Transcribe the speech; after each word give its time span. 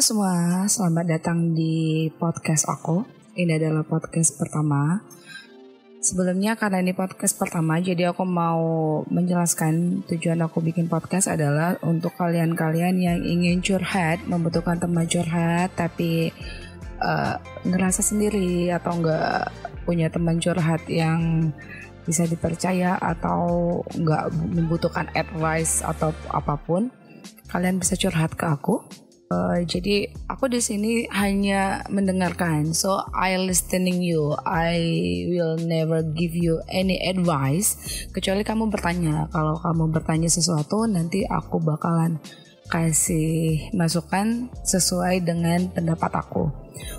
Semua, 0.00 0.64
selamat 0.64 1.12
datang 1.12 1.52
di 1.52 2.08
podcast 2.16 2.64
aku. 2.72 3.04
Ini 3.36 3.60
adalah 3.60 3.84
podcast 3.84 4.32
pertama. 4.40 5.04
Sebelumnya 6.00 6.56
karena 6.56 6.80
ini 6.80 6.96
podcast 6.96 7.36
pertama, 7.36 7.76
jadi 7.84 8.08
aku 8.08 8.24
mau 8.24 8.64
menjelaskan 9.12 10.00
tujuan 10.08 10.40
aku 10.40 10.64
bikin 10.64 10.88
podcast 10.88 11.28
adalah 11.28 11.76
untuk 11.84 12.16
kalian-kalian 12.16 12.96
yang 12.96 13.20
ingin 13.20 13.60
curhat, 13.60 14.24
membutuhkan 14.24 14.80
teman 14.80 15.04
curhat, 15.04 15.76
tapi 15.76 16.32
uh, 17.04 17.36
ngerasa 17.68 18.00
sendiri 18.00 18.72
atau 18.72 19.04
nggak 19.04 19.52
punya 19.84 20.08
teman 20.08 20.40
curhat 20.40 20.80
yang 20.88 21.52
bisa 22.08 22.24
dipercaya 22.24 22.96
atau 22.96 23.84
nggak 24.00 24.32
membutuhkan 24.32 25.12
advice 25.12 25.84
atau 25.84 26.16
apa 26.32 26.56
pun, 26.56 26.88
kalian 27.52 27.76
bisa 27.76 28.00
curhat 28.00 28.32
ke 28.32 28.48
aku 28.48 28.80
Uh, 29.30 29.62
jadi 29.62 30.10
aku 30.26 30.50
di 30.50 30.58
sini 30.58 31.06
hanya 31.14 31.86
mendengarkan. 31.86 32.74
So 32.74 32.98
I 33.14 33.38
listening 33.38 34.02
you. 34.02 34.34
I 34.42 34.74
will 35.30 35.54
never 35.54 36.02
give 36.02 36.34
you 36.34 36.58
any 36.66 36.98
advice 36.98 37.78
kecuali 38.10 38.42
kamu 38.42 38.74
bertanya. 38.74 39.30
Kalau 39.30 39.54
kamu 39.62 39.94
bertanya 39.94 40.26
sesuatu 40.26 40.82
nanti 40.90 41.22
aku 41.22 41.62
bakalan 41.62 42.18
kasih 42.74 43.70
masukan 43.70 44.50
sesuai 44.66 45.22
dengan 45.22 45.70
pendapat 45.70 46.10
aku. 46.10 46.50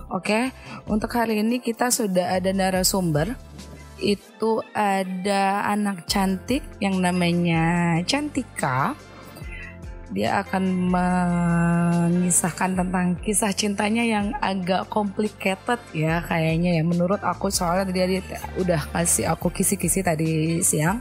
Oke, 0.07 0.23
okay? 0.23 0.43
untuk 0.87 1.11
hari 1.11 1.43
ini 1.43 1.59
kita 1.59 1.91
sudah 1.91 2.39
ada 2.39 2.55
narasumber. 2.55 3.35
Itu 3.99 4.63
ada 4.71 5.67
anak 5.67 6.07
cantik 6.07 6.63
yang 6.79 6.95
namanya 7.03 7.99
Cantika 8.07 8.95
dia 10.11 10.43
akan 10.43 10.91
mengisahkan 10.91 12.75
tentang 12.75 13.15
kisah 13.23 13.55
cintanya 13.55 14.03
yang 14.03 14.35
agak 14.43 14.91
complicated 14.91 15.79
ya 15.95 16.19
kayaknya 16.27 16.75
ya 16.79 16.83
menurut 16.83 17.23
aku. 17.23 17.47
Soalnya 17.47 17.87
dia, 17.95 18.05
dia 18.07 18.21
udah 18.59 18.91
kasih 18.91 19.31
aku 19.31 19.47
kisi-kisi 19.47 20.03
tadi 20.03 20.59
siang. 20.59 20.99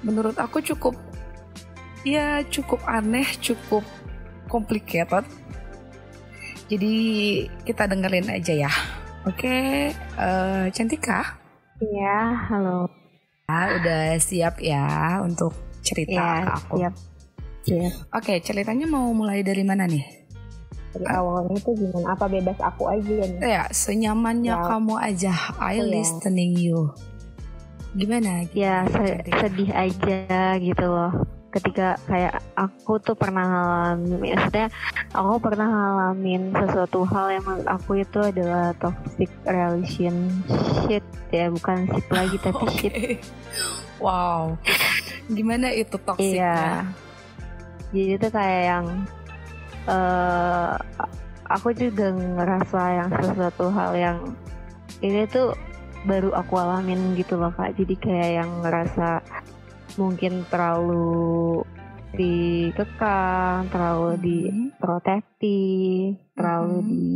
Menurut 0.00 0.40
aku 0.40 0.64
cukup 0.64 0.96
ya 2.00 2.40
cukup 2.48 2.80
aneh 2.88 3.28
cukup 3.44 3.84
complicated. 4.48 5.28
Jadi 6.72 6.96
kita 7.68 7.84
dengerin 7.84 8.32
aja 8.32 8.56
ya. 8.56 8.72
Oke 9.28 9.44
okay, 9.44 9.92
uh, 10.16 10.64
eh, 10.64 10.72
Cantika? 10.72 11.36
Iya 11.84 12.48
halo. 12.48 12.88
Ah, 13.52 13.76
udah 13.76 14.16
siap 14.16 14.60
ya 14.64 15.20
untuk 15.24 15.52
cerita 15.84 16.20
ya, 16.20 16.44
ke 16.44 16.52
aku. 16.56 16.76
siap 16.80 16.94
Iya. 17.68 17.90
Oke, 18.16 18.40
ceritanya 18.40 18.86
mau 18.88 19.12
mulai 19.12 19.44
dari 19.44 19.60
mana 19.60 19.84
nih? 19.84 20.04
Dari 20.96 21.06
awalnya 21.12 21.54
itu 21.60 21.70
gimana? 21.76 22.16
Apa 22.16 22.24
bebas 22.26 22.58
aku 22.64 22.88
aja 22.88 23.12
nih? 23.28 23.40
Ya, 23.44 23.62
senyamannya 23.68 24.54
ya. 24.56 24.64
kamu 24.64 24.94
aja. 24.96 25.32
I 25.60 25.84
oh, 25.84 25.86
listening 25.86 26.56
ya. 26.56 26.64
you. 26.72 26.78
Gimana? 27.92 28.48
Ya, 28.56 28.88
se 28.88 29.20
sedih 29.28 29.70
aja 29.72 30.56
gitu 30.56 30.84
loh. 30.88 31.12
Ketika 31.48 31.96
kayak 32.04 32.44
aku 32.60 33.00
tuh 33.00 33.16
pernah 33.16 33.44
ngalamin, 33.48 34.36
maksudnya 34.36 34.68
aku 35.16 35.40
pernah 35.40 35.64
ngalamin 35.64 36.52
sesuatu 36.52 37.08
hal 37.08 37.40
yang 37.40 37.44
menurut 37.48 37.68
aku 37.68 37.90
itu 38.04 38.20
adalah 38.20 38.76
toxic 38.76 39.32
relationship 39.48 41.04
ya, 41.32 41.48
bukan 41.48 41.88
shit 41.88 42.06
lagi 42.12 42.36
tapi 42.36 42.64
okay. 42.68 42.76
shit. 42.76 43.20
Wow, 43.96 44.60
gimana 45.32 45.72
itu 45.72 45.96
toxicnya? 45.96 46.84
Iya 46.84 47.07
jadi 47.94 48.20
itu 48.20 48.28
kayak 48.28 48.62
yang 48.68 48.86
uh, 49.88 50.76
aku 51.48 51.72
juga 51.72 52.12
ngerasa 52.12 52.80
yang 53.00 53.10
sesuatu 53.16 53.72
hal 53.72 53.92
yang 53.96 54.18
ini 55.00 55.24
tuh 55.30 55.56
baru 56.06 56.30
aku 56.36 56.54
alamin 56.58 57.16
gitu 57.18 57.40
loh 57.40 57.50
kak 57.56 57.74
jadi 57.74 57.94
kayak 57.98 58.30
yang 58.44 58.50
ngerasa 58.62 59.24
mungkin 59.98 60.46
terlalu 60.46 61.64
dikekang, 62.14 63.68
terlalu 63.68 64.08
mm-hmm. 64.08 64.24
diprotekti, 64.24 65.62
terlalu 66.32 66.76
mm-hmm. 66.80 66.88
di 66.88 67.06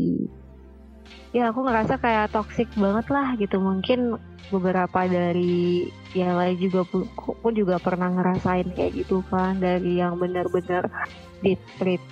ya 1.33 1.49
aku 1.49 1.65
ngerasa 1.65 1.97
kayak 1.97 2.33
toxic 2.33 2.69
banget 2.77 3.07
lah 3.09 3.35
gitu. 3.41 3.57
Mungkin 3.57 4.21
beberapa 4.53 5.09
dari 5.09 5.89
yang 6.13 6.37
lain 6.37 6.61
juga 6.61 6.85
pun 7.25 7.53
juga 7.57 7.81
pernah 7.81 8.13
ngerasain 8.13 8.69
kayak 8.77 8.93
gitu 9.05 9.25
kan. 9.33 9.57
Dari 9.59 10.01
yang 10.01 10.21
benar-benar 10.21 10.93
di 11.41 11.57
treat 11.81 12.03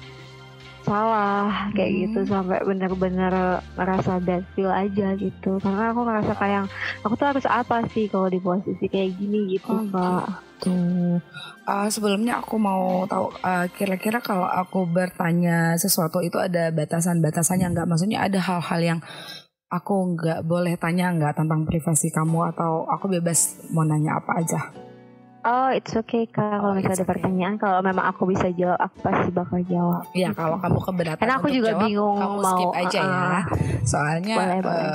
salah 0.84 1.68
kayak 1.76 1.90
hmm. 1.92 2.00
gitu 2.08 2.20
sampai 2.28 2.60
benar-benar 2.64 3.60
ngerasa 3.76 4.20
bad 4.24 4.44
feel 4.56 4.72
aja 4.72 5.12
gitu 5.16 5.60
karena 5.60 5.92
aku 5.92 6.00
ngerasa 6.04 6.32
kayak 6.36 6.64
aku 7.04 7.14
tuh 7.16 7.26
harus 7.30 7.46
apa 7.46 7.84
sih 7.92 8.08
kalau 8.08 8.28
di 8.32 8.40
posisi 8.40 8.88
kayak 8.88 9.16
gini 9.20 9.56
gitu 9.56 9.70
oh, 9.70 9.84
kak 9.92 10.24
tuh 10.60 11.20
uh, 11.68 11.88
sebelumnya 11.88 12.40
aku 12.40 12.56
mau 12.60 13.04
tahu 13.08 13.32
uh, 13.40 13.66
kira-kira 13.72 14.20
kalau 14.20 14.48
aku 14.48 14.84
bertanya 14.88 15.76
sesuatu 15.76 16.20
itu 16.20 16.36
ada 16.36 16.68
batasan-batasannya 16.72 17.72
nggak 17.72 17.88
maksudnya 17.88 18.24
ada 18.24 18.40
hal-hal 18.40 18.80
yang 18.80 19.00
aku 19.70 20.18
nggak 20.18 20.42
boleh 20.42 20.74
tanya 20.76 21.14
nggak 21.14 21.38
tentang 21.38 21.62
privasi 21.62 22.10
kamu 22.10 22.50
atau 22.50 22.84
aku 22.90 23.06
bebas 23.06 23.70
mau 23.70 23.86
nanya 23.86 24.18
apa 24.18 24.42
aja? 24.42 24.89
Oh, 25.40 25.68
it's 25.72 25.96
okay 25.96 26.28
kak. 26.28 26.60
Kalau 26.60 26.72
oh, 26.72 26.76
misalnya 26.76 27.00
ada 27.00 27.04
okay. 27.04 27.12
pertanyaan, 27.16 27.54
kalau 27.56 27.80
memang 27.80 28.04
aku 28.12 28.28
bisa 28.28 28.52
jawab, 28.52 28.76
aku 28.76 28.96
pasti 29.00 29.30
bakal 29.32 29.60
jawab. 29.64 30.04
Iya, 30.12 30.36
kalau 30.36 30.56
kamu 30.60 30.78
keberatan 30.84 31.20
Karena 31.24 31.36
aku 31.40 31.48
juga 31.48 31.70
jawab, 31.72 31.82
bingung 31.88 32.16
kamu 32.20 32.36
mau 32.36 32.50
skip 32.52 32.72
aja 32.76 33.00
uh, 33.00 33.08
ya. 33.08 33.40
Soalnya 33.88 34.34
boleh, 34.36 34.58
uh, 34.60 34.64
boleh. 34.64 34.88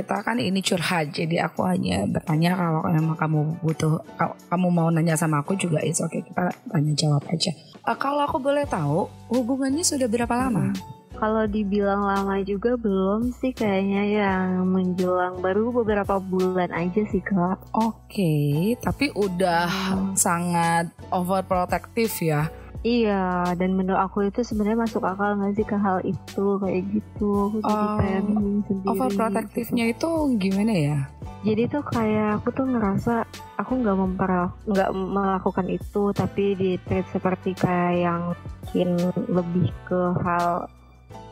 kita 0.00 0.16
kan 0.24 0.36
ini 0.40 0.60
curhat, 0.64 1.12
jadi 1.12 1.36
aku 1.44 1.60
hanya 1.68 2.08
bertanya 2.08 2.56
kalau 2.56 2.80
memang 2.88 3.16
kamu 3.20 3.40
butuh, 3.60 4.00
kamu 4.48 4.66
mau 4.72 4.88
nanya 4.88 5.12
sama 5.20 5.44
aku 5.44 5.52
juga, 5.52 5.84
it's 5.84 6.00
okay 6.00 6.24
kita 6.24 6.48
tanya 6.72 6.92
jawab 6.96 7.20
aja. 7.28 7.52
Uh, 7.84 7.96
kalau 8.00 8.24
aku 8.24 8.40
boleh 8.40 8.64
tahu, 8.64 9.04
hubungannya 9.28 9.84
sudah 9.84 10.08
berapa 10.08 10.32
lama? 10.32 10.72
Hmm 10.72 10.99
kalau 11.20 11.44
dibilang 11.44 12.00
lama 12.00 12.40
juga 12.40 12.80
belum 12.80 13.28
sih 13.36 13.52
kayaknya 13.52 14.04
yang 14.08 14.64
menjelang 14.64 15.44
baru 15.44 15.68
beberapa 15.68 16.16
bulan 16.16 16.72
aja 16.72 17.04
sih 17.12 17.20
kak. 17.20 17.60
Oke, 17.76 17.92
okay, 18.08 18.50
tapi 18.80 19.12
udah 19.12 19.68
hmm. 19.68 20.16
sangat 20.16 20.88
overprotective 21.12 22.16
ya. 22.24 22.48
Iya, 22.80 23.52
dan 23.60 23.76
menurut 23.76 24.00
aku 24.00 24.32
itu 24.32 24.40
sebenarnya 24.40 24.88
masuk 24.88 25.04
akal 25.04 25.36
nggak 25.36 25.52
sih 25.52 25.68
ke 25.68 25.76
hal 25.76 26.00
itu 26.00 26.46
kayak 26.56 26.82
gitu. 26.88 27.52
Aku 27.52 27.60
jadi 27.60 27.84
uh, 27.84 27.96
kayak 28.00 28.20
bingung 28.24 28.60
sendiri. 28.64 28.88
Overprotectivenya 28.88 29.86
gitu. 29.92 29.96
itu 30.00 30.10
gimana 30.40 30.72
ya? 30.72 30.98
Jadi 31.44 31.62
tuh 31.68 31.84
kayak 31.84 32.40
aku 32.40 32.48
tuh 32.56 32.64
ngerasa 32.64 33.28
aku 33.60 33.72
nggak 33.84 33.96
memper 34.00 34.32
nggak 34.64 34.90
melakukan 34.96 35.68
itu, 35.68 36.02
tapi 36.16 36.56
di 36.56 36.80
treat 36.88 37.04
seperti 37.12 37.52
kayak 37.52 37.94
yang 38.00 38.22
mungkin 38.70 38.90
lebih 39.28 39.68
ke 39.84 40.00
hal 40.24 40.70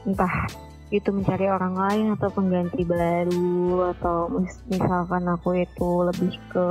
entah 0.06 0.48
itu 0.88 1.12
mencari 1.12 1.52
orang 1.52 1.74
lain 1.76 2.06
atau 2.16 2.32
pengganti 2.32 2.80
baru 2.88 3.92
atau 3.92 4.40
misalkan 4.72 5.28
aku 5.28 5.60
itu 5.60 5.90
lebih 6.08 6.32
ke 6.48 6.68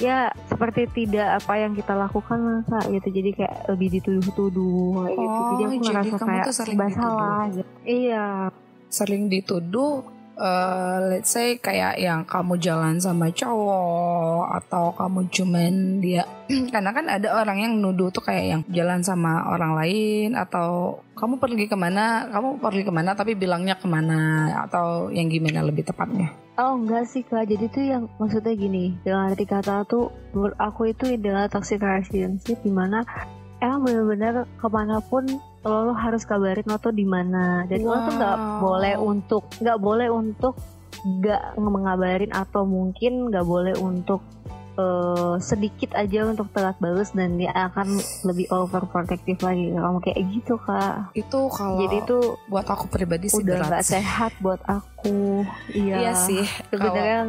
ya 0.00 0.28
seperti 0.50 0.88
tidak 0.92 1.40
apa 1.40 1.54
yang 1.62 1.72
kita 1.72 1.96
lakukan 1.96 2.66
kak 2.68 2.92
gitu. 2.92 3.08
Jadi 3.08 3.30
kayak 3.32 3.56
lebih 3.72 3.88
dituduh-tuduh 4.00 5.08
kayak 5.08 5.16
gitu. 5.16 5.40
Jadi 5.40 5.62
aku 5.62 5.72
oh, 5.72 5.80
jadi 5.80 5.80
ngerasa 5.80 6.16
kayak 6.20 6.46
serba 6.52 6.86
salah 6.92 7.42
gitu. 7.48 7.72
Iya. 7.88 8.26
Sering 8.92 9.32
dituduh 9.32 10.04
uh, 10.42 10.98
let's 11.06 11.30
say 11.30 11.56
kayak 11.56 12.02
yang 12.02 12.26
kamu 12.26 12.58
jalan 12.58 12.98
sama 12.98 13.30
cowok 13.30 14.50
atau 14.58 14.90
kamu 14.98 15.30
cuman 15.30 15.72
dia 16.02 16.26
karena 16.74 16.90
kan 16.90 17.06
ada 17.06 17.38
orang 17.38 17.62
yang 17.62 17.72
nuduh 17.78 18.10
tuh 18.10 18.26
kayak 18.26 18.44
yang 18.44 18.62
jalan 18.74 19.00
sama 19.06 19.46
orang 19.46 19.78
lain 19.78 20.34
atau 20.34 21.00
kamu 21.14 21.38
pergi 21.38 21.70
ke 21.70 21.76
mana 21.78 22.26
kamu 22.34 22.58
pergi 22.58 22.82
ke 22.82 22.92
mana 22.92 23.14
tapi 23.14 23.38
bilangnya 23.38 23.78
ke 23.78 23.86
mana 23.86 24.50
atau 24.66 25.14
yang 25.14 25.30
gimana 25.30 25.62
lebih 25.62 25.86
tepatnya? 25.86 26.34
Oh 26.60 26.76
enggak 26.76 27.08
sih 27.08 27.24
kak, 27.24 27.48
jadi 27.48 27.64
tuh 27.72 27.80
yang 27.80 28.04
maksudnya 28.20 28.52
gini 28.52 28.92
Dengan 29.00 29.32
arti 29.32 29.48
kata 29.48 29.88
tuh 29.88 30.12
menurut 30.36 30.52
aku 30.60 30.92
itu 30.92 31.16
adalah 31.16 31.48
toxic 31.48 31.80
relationship 31.80 32.60
Di 32.60 32.68
mana 32.68 33.08
emang 33.64 33.88
bener-bener 33.88 34.44
ke 34.60 34.68
mana 34.68 35.00
pun 35.00 35.24
lo, 35.62 35.90
lo 35.90 35.94
harus 35.94 36.26
kabarin 36.26 36.66
lo 36.66 36.78
tuh 36.78 36.94
di 36.94 37.06
mana 37.06 37.62
dan 37.70 37.80
wow. 37.82 37.90
lo 37.90 37.96
tuh 38.06 38.14
nggak 38.18 38.38
boleh 38.58 38.94
untuk 38.98 39.42
nggak 39.62 39.78
boleh 39.78 40.08
untuk 40.10 40.54
nggak 41.02 41.58
mengabarin 41.58 42.30
atau 42.30 42.62
mungkin 42.62 43.30
nggak 43.30 43.46
boleh 43.46 43.74
untuk 43.78 44.22
uh, 44.76 45.36
sedikit 45.40 45.92
aja 45.96 46.28
untuk 46.28 46.48
telat 46.52 46.76
balas 46.78 47.12
dan 47.12 47.36
dia 47.36 47.52
akan 47.52 48.00
lebih 48.24 48.46
overprotective 48.52 49.40
lagi 49.42 49.72
kamu 49.72 49.98
kayak 50.00 50.20
gitu 50.32 50.54
kak. 50.60 51.12
Itu 51.16 51.48
kalau 51.52 51.80
jadi 51.84 52.04
itu 52.04 52.18
buat 52.48 52.66
aku 52.68 52.88
pribadi 52.88 53.28
sih 53.28 53.42
udah 53.42 53.68
nggak 53.68 53.84
sehat 53.84 54.32
buat 54.40 54.60
aku. 54.64 55.44
Iya. 55.72 55.96
Iya 55.98 56.12
sih. 56.14 56.44
sebenarnya 56.70 57.20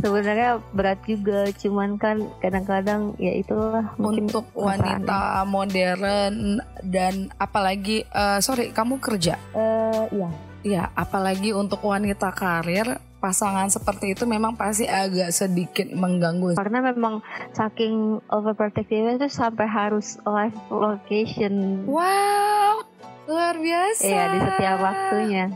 sebenarnya 0.00 0.50
berat 0.72 1.00
juga 1.04 1.48
cuman 1.52 2.00
kan 2.00 2.16
kadang-kadang 2.40 3.14
ya 3.20 3.32
itulah 3.36 3.92
mungkin 4.00 4.30
untuk 4.32 4.46
wanita 4.56 5.44
modern 5.44 6.58
dan 6.82 7.28
apalagi 7.36 8.08
eh, 8.08 8.38
sorry 8.42 8.72
kamu 8.72 8.98
kerja? 8.98 9.36
Eh 9.54 10.04
iya. 10.14 10.30
Ya 10.60 10.82
apalagi 10.92 11.56
untuk 11.56 11.80
wanita 11.80 12.36
karir 12.36 13.00
pasangan 13.20 13.68
seperti 13.68 14.16
itu 14.16 14.24
memang 14.24 14.56
pasti 14.56 14.88
agak 14.88 15.30
sedikit 15.30 15.86
mengganggu 15.92 16.56
karena 16.56 16.80
memang 16.80 17.20
saking 17.52 18.24
overprotective 18.32 19.20
itu 19.20 19.28
sampai 19.28 19.68
harus 19.68 20.16
live 20.24 20.56
location 20.72 21.84
wow 21.84 22.82
luar 23.30 23.54
biasa 23.60 24.02
Iya 24.02 24.24
di 24.34 24.38
setiap 24.42 24.76
waktunya 24.82 25.46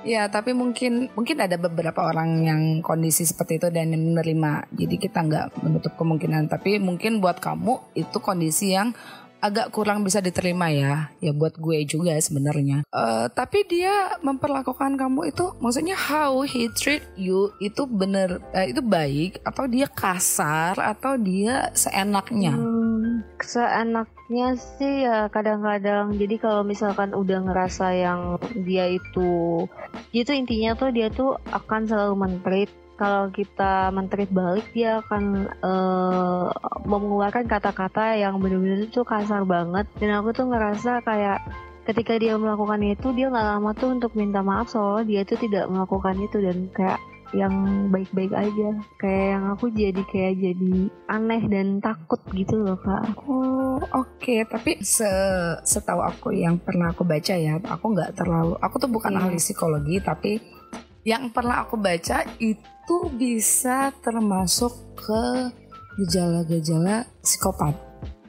Ya, 0.00 0.32
tapi 0.32 0.56
mungkin 0.56 1.12
mungkin 1.12 1.36
ada 1.44 1.60
beberapa 1.60 2.08
orang 2.08 2.40
yang 2.48 2.62
kondisi 2.80 3.28
seperti 3.28 3.60
itu 3.60 3.68
dan 3.68 3.92
yang 3.92 4.00
menerima. 4.00 4.72
Jadi 4.72 4.96
kita 4.96 5.20
nggak 5.20 5.60
menutup 5.60 5.92
kemungkinan. 6.00 6.48
Tapi 6.48 6.80
mungkin 6.80 7.20
buat 7.20 7.36
kamu 7.36 7.92
itu 7.92 8.16
kondisi 8.16 8.72
yang 8.72 8.96
agak 9.40 9.72
kurang 9.74 10.04
bisa 10.04 10.20
diterima 10.20 10.68
ya. 10.70 11.10
Ya 11.18 11.32
buat 11.32 11.56
gue 11.56 11.82
juga 11.88 12.14
sebenarnya. 12.20 12.84
Eh, 12.86 13.26
tapi 13.32 13.64
dia 13.66 14.20
memperlakukan 14.20 15.00
kamu 15.00 15.32
itu, 15.32 15.56
maksudnya 15.58 15.96
how 15.96 16.44
he 16.44 16.68
treat 16.76 17.02
you 17.16 17.50
itu 17.58 17.88
bener 17.88 18.38
eh, 18.52 18.70
itu 18.70 18.84
baik 18.84 19.40
atau 19.42 19.64
dia 19.66 19.88
kasar 19.88 20.76
atau 20.76 21.16
dia 21.16 21.72
seenaknya. 21.72 22.54
Hmm, 22.54 23.24
seenaknya 23.40 24.54
sih 24.56 25.08
ya 25.08 25.26
kadang-kadang 25.32 26.14
jadi 26.14 26.36
kalau 26.38 26.62
misalkan 26.62 27.16
udah 27.16 27.40
ngerasa 27.48 27.96
yang 27.96 28.20
dia 28.62 28.86
itu 28.92 29.64
itu 30.12 30.30
intinya 30.30 30.76
tuh 30.76 30.90
dia 30.92 31.08
tuh 31.10 31.40
akan 31.50 31.88
selalu 31.88 32.14
mentreat 32.14 32.70
kalau 33.00 33.32
kita 33.32 33.88
mentreat 33.96 34.28
balik 34.28 34.68
dia 34.76 35.00
akan 35.00 35.48
eh, 35.48 36.48
mengeluarkan 36.84 37.48
kata-kata 37.48 38.20
yang 38.20 38.36
bener-bener 38.36 38.92
tuh 38.92 39.08
kasar 39.08 39.48
banget. 39.48 39.88
Dan 39.96 40.20
aku 40.20 40.36
tuh 40.36 40.52
ngerasa 40.52 41.00
kayak 41.00 41.40
ketika 41.88 42.20
dia 42.20 42.36
melakukan 42.36 42.84
itu 42.84 43.08
dia 43.16 43.32
nggak 43.32 43.48
lama 43.56 43.72
tuh 43.72 43.96
untuk 43.96 44.12
minta 44.12 44.44
maaf 44.44 44.68
soalnya 44.68 45.08
dia 45.08 45.20
tuh 45.24 45.40
tidak 45.40 45.64
melakukan 45.72 46.20
itu. 46.20 46.36
Dan 46.44 46.68
kayak 46.76 47.00
yang 47.30 47.54
baik-baik 47.94 48.34
aja. 48.34 48.68
Kayak 48.98 49.26
yang 49.38 49.44
aku 49.54 49.64
jadi 49.70 50.02
kayak 50.10 50.34
jadi 50.36 50.74
aneh 51.08 51.42
dan 51.48 51.78
takut 51.80 52.20
gitu 52.34 52.58
loh 52.60 52.76
kak. 52.76 53.16
Oh 53.24 53.78
oke, 53.96 54.34
tapi 54.50 54.82
se 54.82 55.08
setahu 55.64 56.02
aku 56.04 56.28
yang 56.34 56.58
pernah 56.60 56.90
aku 56.90 57.06
baca 57.06 57.32
ya, 57.32 57.56
aku 57.56 57.96
nggak 57.96 58.18
terlalu, 58.18 58.58
aku 58.60 58.76
tuh 58.82 58.90
bukan 58.90 59.14
Iya. 59.14 59.20
ahli 59.24 59.38
psikologi, 59.38 59.96
tapi 60.02 60.32
yang 61.06 61.32
pernah 61.32 61.64
aku 61.64 61.80
baca 61.80 62.28
itu 62.42 62.60
bisa 63.14 63.94
termasuk 64.02 64.72
ke 64.98 65.24
gejala-gejala 66.00 67.04
psikopat, 67.20 67.74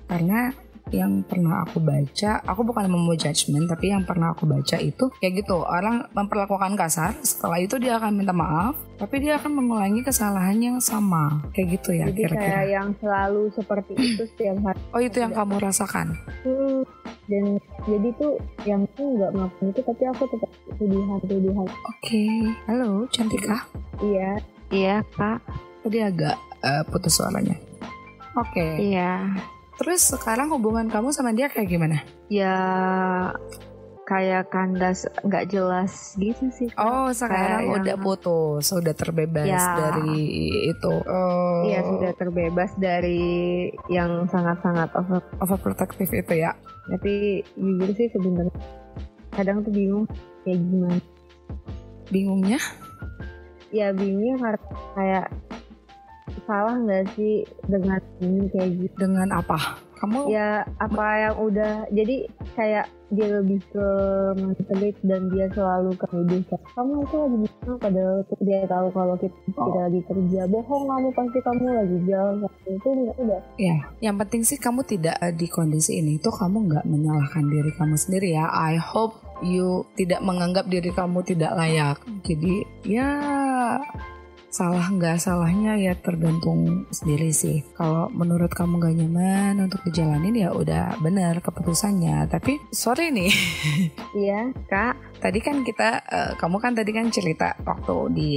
karena 0.09 0.51
yang 0.91 1.23
pernah 1.23 1.63
aku 1.63 1.79
baca, 1.79 2.43
aku 2.43 2.67
bukan 2.67 2.91
mau 2.91 3.15
judgment, 3.15 3.63
tapi 3.71 3.95
yang 3.95 4.03
pernah 4.03 4.35
aku 4.35 4.43
baca 4.43 4.75
itu 4.75 5.07
kayak 5.23 5.43
gitu, 5.43 5.63
orang 5.63 6.03
memperlakukan 6.11 6.75
kasar, 6.75 7.15
setelah 7.23 7.63
itu 7.63 7.79
dia 7.79 7.95
akan 7.95 8.11
minta 8.11 8.35
maaf, 8.35 8.75
tapi 8.99 9.23
dia 9.23 9.39
akan 9.39 9.55
mengulangi 9.55 10.03
kesalahan 10.03 10.59
yang 10.59 10.77
sama, 10.83 11.39
kayak 11.55 11.79
gitu 11.79 11.95
ya 11.95 12.11
jadi 12.11 12.17
kira-kira. 12.27 12.43
kayak 12.43 12.65
yang 12.67 12.89
selalu 12.99 13.41
seperti 13.55 13.91
itu 13.95 14.23
setiap 14.35 14.57
hari. 14.67 14.79
Oh 14.91 14.99
itu 14.99 15.17
yang 15.23 15.31
kamu 15.31 15.55
rasakan? 15.63 16.11
Hmm, 16.43 16.83
dan 17.31 17.45
jadi 17.87 18.09
tuh 18.19 18.33
yang 18.67 18.83
aku 18.91 19.03
nggak 19.15 19.31
melakukan 19.31 19.65
itu 19.71 19.81
tapi 19.87 20.03
aku 20.11 20.23
tetap 20.27 20.51
tuduhan 20.75 21.19
tuduhan 21.23 21.67
Oke, 21.87 22.25
halo 22.67 23.07
Cantika. 23.07 23.63
iya 24.03 24.35
iya 24.71 25.03
kak 25.11 25.39
Tadi 25.81 25.97
agak 25.97 26.35
eh, 26.61 26.83
putus 26.85 27.15
suaranya. 27.15 27.57
Oke, 28.33 28.63
iya 28.79 29.33
terus 29.75 30.05
sekarang 30.05 30.47
hubungan 30.49 30.85
kamu 30.85 31.09
sama 31.09 31.31
dia 31.31 31.47
kayak 31.47 31.67
gimana? 31.67 31.97
ya 32.27 32.53
kayak 34.03 34.47
kandas 34.47 35.03
nggak 35.21 35.47
jelas 35.47 36.13
gitu 36.15 36.51
sih 36.51 36.67
Kak. 36.69 36.77
Oh, 36.77 37.07
sekarang 37.09 37.63
Kayak 37.63 37.75
udah 37.79 37.95
yang- 37.95 38.03
putus, 38.03 38.61
sudah 38.61 38.91
terbebas 38.91 39.47
Ya. 39.47 39.63
dari 39.73 40.19
itu. 40.67 40.93
Oh, 41.01 41.63
iya 41.63 41.79
sudah 41.81 42.11
terbebas 42.13 42.71
dari 42.75 43.23
yang 43.87 44.27
sangat-sangat 44.27 44.91
over 44.93 45.19
overprotective 45.39 46.11
itu 46.11 46.33
ya. 46.37 46.51
tapi 46.83 47.39
jujur 47.53 47.89
sih 47.93 48.09
sebenarnya 48.09 48.51
kadang 49.31 49.61
tuh 49.61 49.71
bingung 49.71 50.03
kayak 50.43 50.59
gimana 50.59 50.99
Bingungnya? 52.05 52.59
Ya 53.71 53.95
bingungnya 53.95 54.35
karena 54.39 54.61
kayak 54.95 55.27
salah 56.47 56.75
nggak 56.75 57.05
sih 57.15 57.43
dengan 57.67 57.99
ini 58.23 58.47
kayak 58.51 58.69
gitu 58.79 58.95
Dengan 58.99 59.29
apa? 59.35 59.79
Kamu 60.01 60.33
ya 60.33 60.65
apa 60.81 61.05
yang 61.21 61.35
udah 61.37 61.85
jadi 61.93 62.25
kayak 62.57 62.89
dia 63.13 63.27
lebih 63.37 63.61
ke 63.69 63.87
manipulate 64.33 64.97
dan 65.05 65.29
dia 65.29 65.45
selalu 65.53 65.93
ke 65.93 66.07
kayak, 66.09 66.63
kamu 66.73 67.05
itu 67.05 67.15
lagi 67.21 67.37
gimana 67.43 67.73
padahal 67.77 68.17
dia 68.41 68.59
tahu 68.65 68.87
kalau 68.95 69.15
kita, 69.19 69.35
kita 69.45 69.61
Oh. 69.61 69.75
lagi 69.77 70.01
kerja 70.07 70.41
bohong 70.49 70.83
kamu 70.89 71.07
pasti 71.13 71.39
kamu 71.43 71.63
lagi 71.69 71.97
jalan 72.07 72.35
itu 72.65 72.87
nggak 72.87 73.17
udah 73.19 73.41
ya, 73.61 73.75
yang 74.01 74.15
penting 74.17 74.41
sih 74.41 74.57
kamu 74.57 74.81
tidak 74.89 75.15
eh, 75.21 75.35
di 75.37 75.45
kondisi 75.51 76.01
ini 76.01 76.17
itu 76.17 76.33
kamu 76.33 76.57
nggak 76.71 76.85
menyalahkan 76.89 77.45
diri 77.45 77.71
kamu 77.77 77.95
sendiri 77.99 78.33
ya. 78.33 78.49
I 78.49 78.81
hope 78.81 79.21
you 79.45 79.85
tidak 79.93 80.25
menganggap 80.25 80.65
diri 80.65 80.89
kamu 80.89 81.21
tidak 81.21 81.53
layak. 81.53 81.97
Jadi 82.25 82.65
ya 82.89 83.09
salah 84.51 84.83
nggak 84.83 85.15
salahnya 85.15 85.79
ya 85.79 85.95
tergantung 85.95 86.83
sendiri 86.91 87.31
sih. 87.31 87.63
Kalau 87.71 88.11
menurut 88.11 88.51
kamu 88.51 88.83
gak 88.83 88.95
nyaman 88.99 89.63
untuk 89.63 89.79
dijalanin 89.87 90.35
ya 90.35 90.51
udah 90.51 90.99
bener 90.99 91.39
keputusannya. 91.39 92.27
Tapi 92.27 92.59
sorry 92.67 93.15
nih, 93.15 93.31
iya 94.27 94.51
kak 94.67 95.23
tadi 95.23 95.39
kan 95.39 95.63
kita, 95.63 95.89
eh, 96.03 96.31
kamu 96.35 96.59
kan 96.59 96.75
tadi 96.75 96.91
kan 96.91 97.07
cerita 97.07 97.55
waktu 97.63 97.95
di 98.11 98.31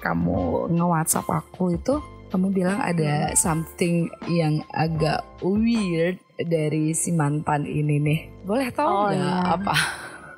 kamu 0.00 0.72
nge-WhatsApp 0.72 1.28
aku 1.28 1.76
itu, 1.76 2.00
kamu 2.32 2.48
bilang 2.48 2.80
ada 2.80 3.36
something 3.36 4.08
yang 4.32 4.64
agak 4.72 5.20
weird 5.44 6.16
dari 6.40 6.96
si 6.96 7.12
mantan 7.12 7.68
ini 7.68 8.00
nih. 8.00 8.20
Boleh 8.40 8.72
tahu 8.72 8.88
Oh, 8.88 9.08
nggak 9.12 9.20
iya. 9.20 9.52
apa? 9.52 9.76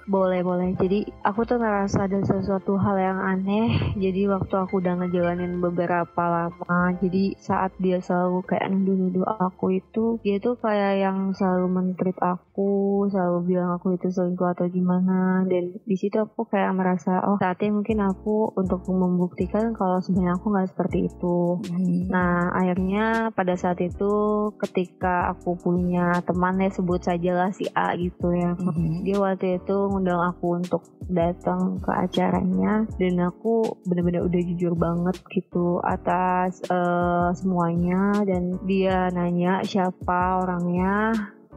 Boleh 0.04 0.40
boleh 0.44 0.76
jadi 0.76 1.06
aku 1.24 1.48
tuh 1.48 1.58
ngerasa 1.60 2.06
ada 2.06 2.20
sesuatu 2.22 2.76
hal 2.76 2.96
yang 3.00 3.18
aneh 3.20 3.94
jadi 3.96 4.28
waktu 4.32 4.54
aku 4.54 4.80
udah 4.84 5.00
ngejalanin 5.00 5.58
beberapa 5.58 6.22
lama 6.22 6.94
jadi 7.00 7.36
saat 7.40 7.72
dia 7.80 7.98
selalu 7.98 8.44
kayak 8.44 8.70
nuduh-nuduh 8.72 9.24
aku 9.40 9.80
itu 9.80 10.20
dia 10.20 10.36
tuh 10.38 10.60
kayak 10.60 11.00
yang 11.00 11.32
selalu 11.32 11.66
mentreat 11.70 12.18
aku 12.20 13.04
selalu 13.08 13.54
bilang 13.54 13.76
aku 13.76 13.96
itu 13.96 14.12
selingkuh 14.12 14.52
atau 14.52 14.66
gimana 14.68 15.42
dan 15.48 15.76
di 15.84 15.96
situ 15.96 16.20
aku 16.20 16.46
kayak 16.48 16.76
merasa 16.76 17.24
oh 17.24 17.40
saatnya 17.40 17.72
mungkin 17.72 18.04
aku 18.04 18.52
untuk 18.54 18.84
membuktikan 18.88 19.72
kalau 19.72 19.98
sebenarnya 20.04 20.36
aku 20.36 20.46
nggak 20.52 20.70
seperti 20.70 20.98
itu 21.08 21.34
Hmm. 21.64 22.08
Nah, 22.10 22.52
akhirnya 22.54 23.30
pada 23.34 23.54
saat 23.56 23.80
itu 23.80 24.12
ketika 24.60 25.32
aku 25.34 25.56
punya 25.58 26.20
teman 26.24 26.60
ya 26.60 26.70
sebut 26.70 27.00
sajalah 27.02 27.50
si 27.52 27.68
A 27.74 27.94
gitu 27.96 28.32
ya. 28.32 28.54
Mhm. 28.56 29.04
Dia 29.06 29.16
waktu 29.20 29.60
itu 29.60 29.76
ngundang 29.94 30.18
aku 30.18 30.58
untuk 30.58 30.82
datang 31.06 31.78
ke 31.78 31.90
acaranya 31.94 32.82
dan 32.98 33.14
aku 33.22 33.78
bener-bener 33.86 34.26
udah 34.26 34.40
jujur 34.50 34.74
banget 34.74 35.14
gitu 35.30 35.78
atas 35.80 36.58
eh, 36.66 37.28
semuanya 37.38 38.18
dan 38.26 38.58
dia 38.66 39.08
nanya 39.14 39.62
siapa 39.62 40.42
orangnya. 40.42 41.14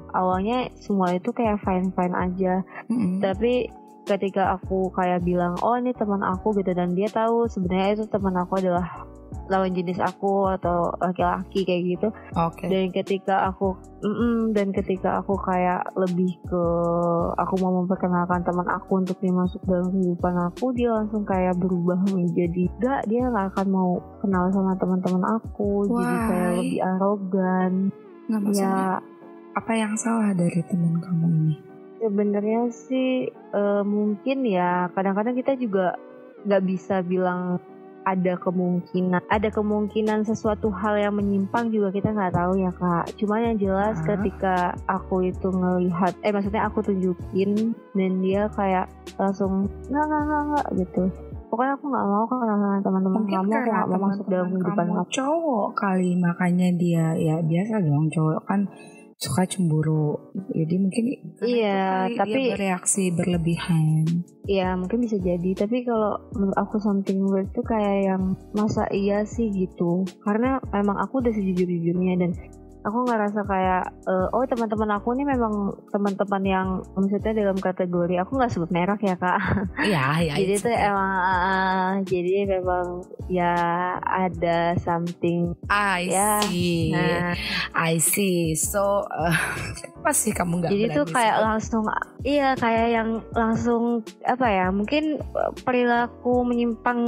Awalnya 0.07 0.71
semua 0.79 1.11
itu 1.11 1.35
kayak 1.35 1.59
fine-fine 1.65 2.15
aja 2.15 2.63
Mhm. 2.87 3.19
tapi 3.19 3.67
ketika 4.07 4.55
aku 4.55 4.87
kayak 4.95 5.19
bilang 5.19 5.59
oh 5.59 5.75
ini 5.75 5.91
teman 5.91 6.23
aku 6.23 6.55
gitu 6.55 6.71
dan 6.71 6.95
dia 6.95 7.11
tahu 7.11 7.43
sebenarnya 7.51 7.99
itu 7.99 8.05
teman 8.07 8.39
aku 8.39 8.55
adalah 8.63 9.03
lawan 9.47 9.71
jenis 9.73 9.99
aku 9.99 10.47
atau 10.59 10.91
laki-laki 10.99 11.63
kayak 11.63 11.83
gitu 11.97 12.07
Oke. 12.35 12.67
dan 12.67 12.91
ketika 12.91 13.49
aku 13.51 13.75
mm-mm, 14.03 14.51
dan 14.51 14.71
ketika 14.75 15.23
aku 15.23 15.35
kayak 15.39 15.83
lebih 15.95 16.35
ke 16.47 16.63
aku 17.39 17.53
mau 17.63 17.83
memperkenalkan 17.83 18.43
teman 18.43 18.67
aku 18.67 19.01
untuk 19.01 19.17
dia 19.23 19.33
masuk 19.33 19.61
dalam 19.65 19.91
kehidupan 19.91 20.35
aku 20.51 20.65
dia 20.75 20.89
langsung 20.91 21.23
kayak 21.23 21.55
berubah 21.57 21.99
menjadi 22.11 22.67
enggak 22.77 23.01
dia 23.07 23.21
nggak 23.27 23.47
akan 23.55 23.67
mau 23.71 23.91
kenal 24.19 24.51
sama 24.51 24.75
teman-teman 24.77 25.23
aku 25.39 25.87
jadi 25.89 26.15
kayak 26.27 26.49
Why? 26.51 26.57
lebih 26.59 26.81
arogan 26.83 27.73
Nggak 28.27 28.41
ya 28.59 28.99
apa 29.57 29.71
yang 29.73 29.93
salah 29.97 30.35
dari 30.35 30.61
teman 30.67 30.99
kamu 31.01 31.25
ini? 31.31 31.55
sebenarnya 31.97 32.69
sih 32.69 33.25
eh, 33.31 33.83
mungkin 33.83 34.45
ya 34.45 34.91
kadang-kadang 34.93 35.33
kita 35.33 35.57
juga 35.57 35.97
nggak 36.45 36.63
bisa 36.63 37.01
bilang 37.01 37.57
ada 38.07 38.39
kemungkinan 38.39 39.19
ada 39.27 39.49
kemungkinan 39.51 40.23
sesuatu 40.23 40.71
hal 40.71 40.95
yang 40.95 41.19
menyimpang 41.19 41.67
juga 41.67 41.91
kita 41.91 42.15
nggak 42.15 42.31
tahu 42.39 42.55
ya 42.55 42.71
kak. 42.71 43.11
Cuma 43.19 43.43
yang 43.43 43.59
jelas 43.59 43.99
Ah. 43.99 44.15
ketika 44.15 44.55
aku 44.87 45.27
itu 45.27 45.51
ngelihat 45.51 46.15
eh 46.23 46.31
maksudnya 46.31 46.63
aku 46.63 46.79
tunjukin 46.79 47.75
dan 47.91 48.11
dia 48.23 48.47
kayak 48.55 48.87
langsung 49.19 49.67
nggak 49.91 50.05
nggak 50.07 50.21
nggak 50.23 50.41
nggak 50.47 50.67
gitu. 50.79 51.03
Pokoknya 51.47 51.79
aku 51.79 51.85
nggak 51.87 52.07
mau 52.07 52.25
kenalan 52.27 52.79
teman-teman 52.83 53.23
kamu 53.23 53.51
aku 53.51 53.69
nggak 53.71 53.87
mau 53.87 53.99
masuk 54.07 54.25
dalam 54.31 54.47
kehidupan 54.51 54.85
kamu 54.87 55.03
cowok 55.11 55.67
kali 55.75 56.11
makanya 56.19 56.67
dia 56.75 57.05
ya 57.15 57.35
biasa 57.43 57.83
dong 57.83 58.07
cowok 58.11 58.41
kan 58.43 58.67
suka 59.17 59.49
cemburu. 59.49 60.13
Jadi 60.53 60.75
mungkin 60.77 61.05
Iya, 61.41 62.05
tapi- 62.13 62.37
dia 62.37 62.53
bereaksi 62.53 63.09
berlebihan. 63.09 64.05
Iya 64.45 64.77
mungkin 64.77 65.01
bisa 65.03 65.17
jadi. 65.17 65.57
Tapi 65.57 65.83
kalau 65.83 66.21
menurut 66.31 66.55
aku 66.55 66.77
something 66.77 67.19
weird 67.25 67.49
tuh 67.51 67.65
kayak 67.65 68.07
yang 68.07 68.23
masa 68.53 68.85
iya 68.93 69.25
sih? 69.25 69.49
gitu. 69.49 70.05
Karena 70.21 70.61
memang 70.69 70.95
aku 70.97 71.19
udah 71.19 71.33
sejujur-jujurnya 71.33 72.13
dan 72.21 72.31
aku 72.85 72.97
ngerasa 73.07 73.41
kayak 73.45 73.83
eh, 74.05 74.27
oh 74.35 74.43
teman-teman 74.45 74.89
aku 74.97 75.13
ini 75.17 75.23
memang 75.25 75.73
teman-teman 75.89 76.43
yang 76.45 76.67
maksudnya 76.93 77.33
dalam 77.33 77.57
kategori 77.57 78.15
aku 78.21 78.31
nggak 78.37 78.51
sebut 78.53 78.69
merek 78.69 79.01
ya 79.01 79.15
kak. 79.17 79.39
Iya 79.87 80.05
ya 80.21 80.33
jadi 80.37 80.53
it's 80.57 80.65
tuh 80.65 80.73
okay. 80.73 80.87
emang 80.89 81.11
ah, 81.21 81.91
jadi 82.03 82.35
memang 82.45 82.85
ya 83.31 83.53
ada 84.01 84.75
something 84.81 85.55
I 85.69 86.11
ya, 86.11 86.41
see. 86.45 86.91
Nah. 86.93 87.33
I 87.73 87.97
see. 88.01 88.53
So 88.57 89.05
uh, 89.07 89.37
apa 90.07 90.11
sih 90.15 90.31
kamu 90.31 90.63
nggak 90.63 90.71
jadi 90.71 90.85
tuh 90.95 91.05
kayak 91.11 91.35
sebut? 91.35 91.45
langsung 91.51 91.83
iya 92.23 92.55
kayak 92.55 92.87
yang 92.95 93.09
langsung 93.35 94.05
apa 94.23 94.47
ya 94.47 94.65
mungkin 94.71 95.19
perilaku 95.67 96.47
menyimpang 96.47 97.01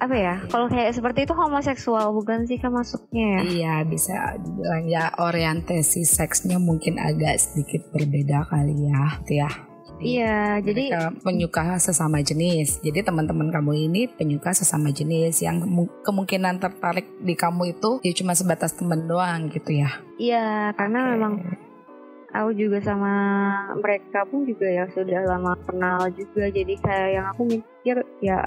apa 0.00 0.16
ya 0.16 0.34
kalau 0.48 0.66
kayak 0.72 0.96
seperti 0.96 1.28
itu 1.28 1.36
homoseksual 1.36 2.16
bukan 2.16 2.48
sih 2.48 2.56
kan 2.56 2.72
masuknya 2.72 3.26
ya? 3.36 3.40
Iya 3.44 3.74
bisa 3.84 4.16
ya 4.86 5.10
orientasi 5.16 6.04
seksnya 6.04 6.60
mungkin 6.60 6.96
agak 7.00 7.40
sedikit 7.40 7.88
berbeda 7.92 8.46
kali 8.48 8.88
ya, 8.88 9.18
gitu 9.22 9.32
ya. 9.40 9.50
Iya 10.00 10.64
jadi 10.64 10.96
penyuka 11.20 11.76
sesama 11.76 12.24
jenis. 12.24 12.80
Jadi 12.80 13.04
teman-teman 13.04 13.52
kamu 13.52 13.84
ini 13.84 14.08
penyuka 14.08 14.56
sesama 14.56 14.88
jenis 14.88 15.44
yang 15.44 15.60
mu- 15.60 15.92
kemungkinan 16.00 16.56
tertarik 16.56 17.04
di 17.20 17.36
kamu 17.36 17.76
itu 17.76 18.00
ya 18.00 18.12
cuma 18.16 18.32
sebatas 18.32 18.72
teman 18.72 19.04
doang 19.04 19.52
gitu 19.52 19.76
ya. 19.76 20.00
iya 20.16 20.72
karena 20.72 21.04
Oke. 21.04 21.10
memang 21.12 21.34
aku 22.32 22.50
juga 22.56 22.78
sama 22.80 23.12
mereka 23.76 24.24
pun 24.24 24.48
juga 24.48 24.72
ya 24.72 24.88
sudah 24.88 25.20
lama 25.26 25.52
kenal 25.68 26.08
juga 26.16 26.48
jadi 26.48 26.74
kayak 26.80 27.08
yang 27.20 27.26
aku 27.36 27.42
mikir 27.44 27.96
ya 28.24 28.40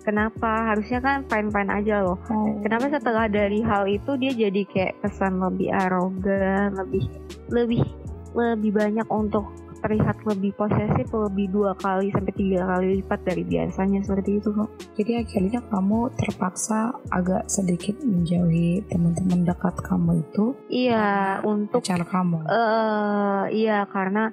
kenapa 0.00 0.72
harusnya 0.72 0.98
kan 0.98 1.22
fine 1.24 1.48
fine 1.48 1.70
aja 1.70 2.00
loh 2.00 2.18
Oh. 2.26 2.56
Kenapa 2.60 2.88
setelah 2.88 3.26
dari 3.26 3.60
hal 3.60 3.84
itu 3.84 4.14
dia 4.14 4.30
jadi 4.30 4.62
kayak 4.64 4.94
kesan 5.00 5.38
lebih 5.38 5.70
arogan, 5.70 6.76
lebih 6.76 7.04
lebih 7.48 7.82
lebih 8.30 8.70
banyak 8.70 9.08
untuk 9.08 9.48
terlihat 9.80 10.20
lebih 10.22 10.52
posesif 10.54 11.08
lebih 11.08 11.48
dua 11.48 11.72
kali 11.74 12.12
sampai 12.12 12.36
tiga 12.36 12.68
kali 12.68 13.00
lipat 13.00 13.24
dari 13.24 13.42
biasanya 13.42 14.04
seperti 14.04 14.36
itu 14.36 14.52
kok. 14.52 14.68
Jadi 14.94 15.12
akhirnya 15.16 15.60
kamu 15.64 15.98
terpaksa 16.14 16.92
agak 17.08 17.48
sedikit 17.48 17.96
menjauhi 18.04 18.84
teman-teman 18.86 19.42
dekat 19.42 19.72
kamu 19.80 20.20
itu 20.20 20.52
Iya, 20.68 21.40
untuk 21.42 21.80
pacar 21.80 22.04
kamu. 22.04 22.44
eh 22.44 23.44
iya 23.56 23.88
karena 23.88 24.28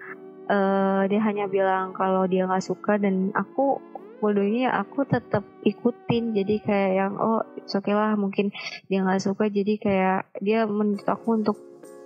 eh 0.46 1.02
dia 1.08 1.22
hanya 1.24 1.48
bilang 1.48 1.92
kalau 1.92 2.28
dia 2.28 2.44
nggak 2.44 2.62
suka 2.62 3.00
dan 3.00 3.32
aku 3.32 3.80
bodohnya 4.18 4.74
aku 4.74 5.06
tetap 5.06 5.46
ikutin 5.62 6.34
jadi 6.34 6.56
kayak 6.64 6.92
yang 6.98 7.14
oh 7.22 7.42
oke 7.46 7.92
lah 7.92 8.18
mungkin 8.18 8.50
dia 8.90 9.06
nggak 9.06 9.22
suka 9.22 9.50
jadi 9.50 9.74
kayak 9.78 10.20
dia 10.42 10.66
menurut 10.66 11.06
aku 11.06 11.38
untuk 11.38 11.58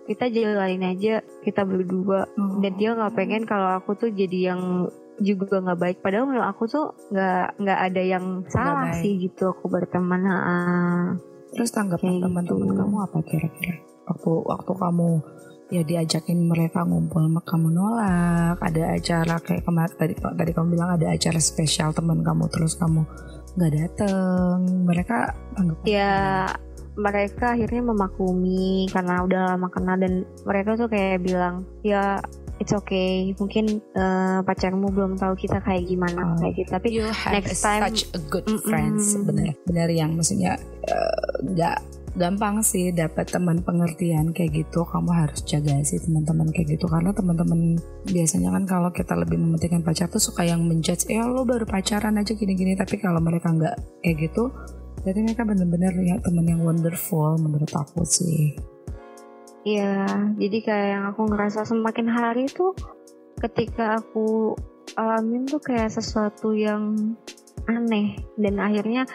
kita 0.10 0.28
jalanin 0.34 0.84
aja 0.98 1.24
kita 1.46 1.64
berdua 1.64 2.26
Oh. 2.36 2.60
dan 2.60 2.74
dia 2.76 2.98
nggak 2.98 3.16
pengen 3.16 3.44
kalau 3.48 3.78
aku 3.80 3.96
tuh 3.96 4.10
jadi 4.12 4.54
yang 4.54 4.92
juga 5.22 5.62
nggak 5.62 5.80
baik 5.80 5.98
padahal 6.02 6.26
menurut 6.26 6.50
aku 6.50 6.66
tuh 6.66 6.98
nggak 7.14 7.62
nggak 7.62 7.80
ada 7.92 8.02
yang 8.02 8.26
salah 8.50 8.92
sih 8.98 9.22
gitu 9.22 9.54
aku 9.54 9.70
berteman 9.70 10.22
ah. 10.26 11.08
Terus 11.52 11.72
tanggapan 11.76 12.24
teman-teman 12.24 12.64
gitu. 12.64 12.80
kamu 12.80 12.98
apa 13.04 13.18
kira-kira? 13.28 13.76
Waktu 14.08 14.32
waktu 14.48 14.72
kamu 14.72 15.10
ya 15.72 15.82
diajakin 15.88 16.52
mereka 16.52 16.84
ngumpul 16.84 17.24
sama 17.24 17.42
kamu 17.48 17.68
nolak, 17.72 18.60
ada 18.60 18.84
acara 18.92 19.36
kayak 19.40 19.64
kemarin 19.64 19.96
tadi 19.96 20.14
tadi 20.20 20.52
kamu 20.52 20.68
bilang 20.76 20.90
ada 21.00 21.08
acara 21.16 21.40
spesial 21.40 21.96
teman 21.96 22.20
kamu 22.22 22.52
terus 22.52 22.76
kamu 22.76 23.08
nggak 23.56 23.72
dateng, 23.72 24.60
mereka 24.84 25.32
tanggapan 25.56 25.86
ya 25.88 26.12
mereka 27.00 27.56
akhirnya 27.56 27.88
memaklumi 27.88 28.92
karena 28.92 29.24
udah 29.24 29.56
lama 29.56 29.68
kenal 29.72 29.96
dan 29.96 30.28
mereka 30.44 30.76
tuh 30.76 30.92
kayak 30.92 31.24
bilang 31.24 31.64
ya 31.88 32.20
it's 32.60 32.76
okay. 32.76 33.34
Mungkin 33.40 33.82
eh, 33.82 34.40
pacarmu 34.46 34.94
belum 34.94 35.18
tahu 35.18 35.34
kita 35.34 35.64
kayak 35.66 35.88
gimana 35.90 36.22
Oh. 36.22 36.38
kayak 36.38 36.54
gitu. 36.62 36.70
Tapi 36.70 36.88
you 36.94 37.04
have 37.08 37.34
next 37.34 37.64
time- 37.64 37.84
such 37.90 38.06
a 38.14 38.20
good 38.30 38.46
friends. 38.62 39.18
Benar 39.18 39.58
benar 39.66 39.90
yang 39.90 40.14
maksudnya 40.14 40.60
eh, 40.86 41.32
nggak 41.48 41.78
gampang 42.18 42.60
sih 42.66 42.92
dapat 42.92 43.30
teman 43.32 43.64
pengertian 43.64 44.36
kayak 44.36 44.66
gitu. 44.66 44.84
Kamu 44.84 45.12
harus 45.12 45.44
jaga 45.48 45.80
sih 45.86 46.00
teman-teman 46.02 46.52
kayak 46.52 46.76
gitu. 46.80 46.86
Karena 46.88 47.16
teman-teman 47.16 47.80
biasanya 48.10 48.52
kan 48.52 48.64
kalau 48.68 48.90
kita 48.92 49.16
lebih 49.16 49.40
mementingkan 49.40 49.84
pacar 49.84 50.12
tuh 50.12 50.20
suka 50.20 50.44
yang 50.44 50.64
menjudge 50.68 51.08
eh 51.08 51.24
lo 51.24 51.48
baru 51.48 51.64
pacaran 51.64 52.20
aja 52.20 52.36
gini-gini. 52.36 52.76
Tapi 52.76 53.00
kalau 53.00 53.24
mereka 53.24 53.52
nggak 53.52 54.04
kayak 54.04 54.18
gitu 54.30 54.52
jadi 55.02 55.20
mereka 55.26 55.44
benar-benar 55.50 55.94
ya 55.98 56.16
teman 56.22 56.46
yang 56.46 56.62
wonderful 56.62 57.34
menurut 57.42 57.72
aku 57.74 58.06
sih. 58.06 58.54
Ya 59.66 60.06
jadi 60.38 60.58
kayak 60.62 60.90
yang 60.94 61.06
aku 61.10 61.22
ngerasa 61.30 61.66
semakin 61.66 62.08
hari 62.10 62.46
tuh 62.50 62.78
ketika 63.42 63.98
aku 63.98 64.54
alamin 64.94 65.50
tuh 65.50 65.62
kayak 65.62 65.90
sesuatu 65.90 66.54
yang 66.54 67.18
aneh. 67.66 68.22
Dan 68.38 68.62
akhirnya 68.62 69.10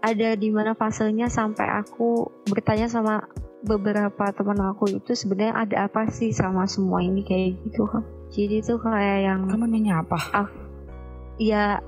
ada 0.00 0.36
di 0.36 0.48
mana 0.48 0.72
fasenya 0.72 1.28
sampai 1.28 1.68
aku 1.68 2.28
bertanya 2.48 2.88
sama 2.88 3.24
beberapa 3.60 4.32
teman 4.32 4.72
aku 4.72 4.88
itu 4.96 5.12
sebenarnya 5.12 5.52
ada 5.52 5.76
apa 5.84 6.08
sih 6.08 6.32
sama 6.32 6.64
semua 6.64 7.04
ini 7.04 7.20
kayak 7.20 7.60
gitu 7.68 7.84
kan 7.84 8.04
jadi 8.30 8.62
tuh 8.62 8.78
kayak 8.78 9.18
yang 9.26 9.40
kamu 9.50 9.66
nanya 9.66 10.06
apa? 10.06 10.46
Ya 11.34 11.82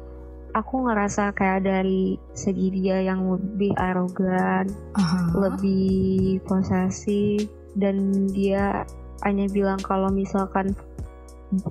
aku 0.53 0.85
ngerasa 0.85 1.31
kayak 1.39 1.65
dari 1.65 2.19
segi 2.35 2.69
dia 2.75 2.99
yang 2.99 3.25
lebih 3.31 3.73
arogan 3.79 4.69
Aha. 4.99 5.33
lebih 5.39 6.43
posesif 6.45 7.47
dan 7.79 8.29
dia 8.35 8.85
hanya 9.23 9.47
bilang 9.49 9.79
kalau 9.81 10.11
misalkan 10.11 10.75